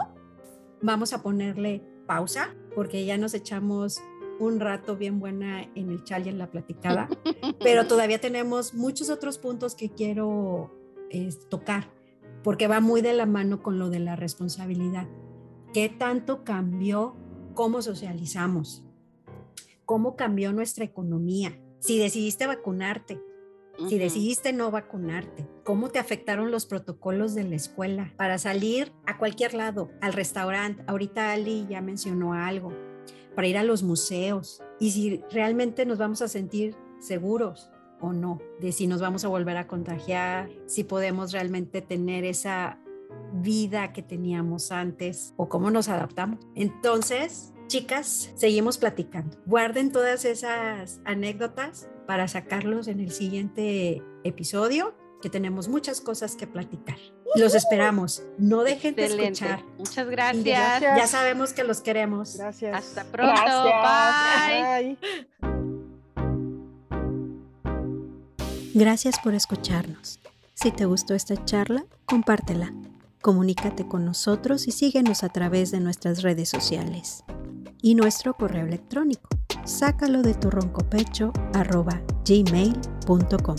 [0.83, 4.01] vamos a ponerle pausa, porque ya nos echamos
[4.39, 7.09] un rato bien buena en el chal y en la platicada,
[7.61, 10.73] pero todavía tenemos muchos otros puntos que quiero
[11.49, 11.91] tocar,
[12.43, 15.09] porque va muy de la mano con lo de la responsabilidad.
[15.73, 17.17] ¿Qué tanto cambió
[17.55, 18.85] cómo socializamos?
[19.85, 21.59] ¿Cómo cambió nuestra economía?
[21.81, 23.21] Si decidiste vacunarte,
[23.89, 29.19] si decidiste no vacunarte, cómo te afectaron los protocolos de la escuela para salir a
[29.19, 30.83] cualquier lado, al restaurante.
[30.87, 32.73] Ahorita Ali ya mencionó algo,
[33.37, 37.71] para ir a los museos y si realmente nos vamos a sentir seguros
[38.01, 42.81] o no, de si nos vamos a volver a contagiar, si podemos realmente tener esa
[43.33, 46.41] vida que teníamos antes o cómo nos adaptamos.
[46.55, 49.37] Entonces, chicas, seguimos platicando.
[49.47, 54.95] Guarden todas esas anécdotas para sacarlos en el siguiente episodio,
[55.27, 56.99] que tenemos muchas cosas que platicar.
[57.35, 58.23] Los esperamos.
[58.39, 59.65] No dejen de escuchar.
[59.77, 60.81] Muchas gracias.
[60.81, 62.37] Ya sabemos que los queremos.
[62.37, 62.77] Gracias.
[62.77, 63.35] Hasta pronto.
[63.43, 64.97] Bye.
[68.75, 70.21] Gracias por escucharnos.
[70.55, 72.73] Si te gustó esta charla, compártela.
[73.21, 77.25] Comunícate con nosotros y síguenos a través de nuestras redes sociales
[77.83, 79.29] y nuestro correo electrónico.
[79.65, 83.57] Sácalo de tu roncopecho arroba gmail.com.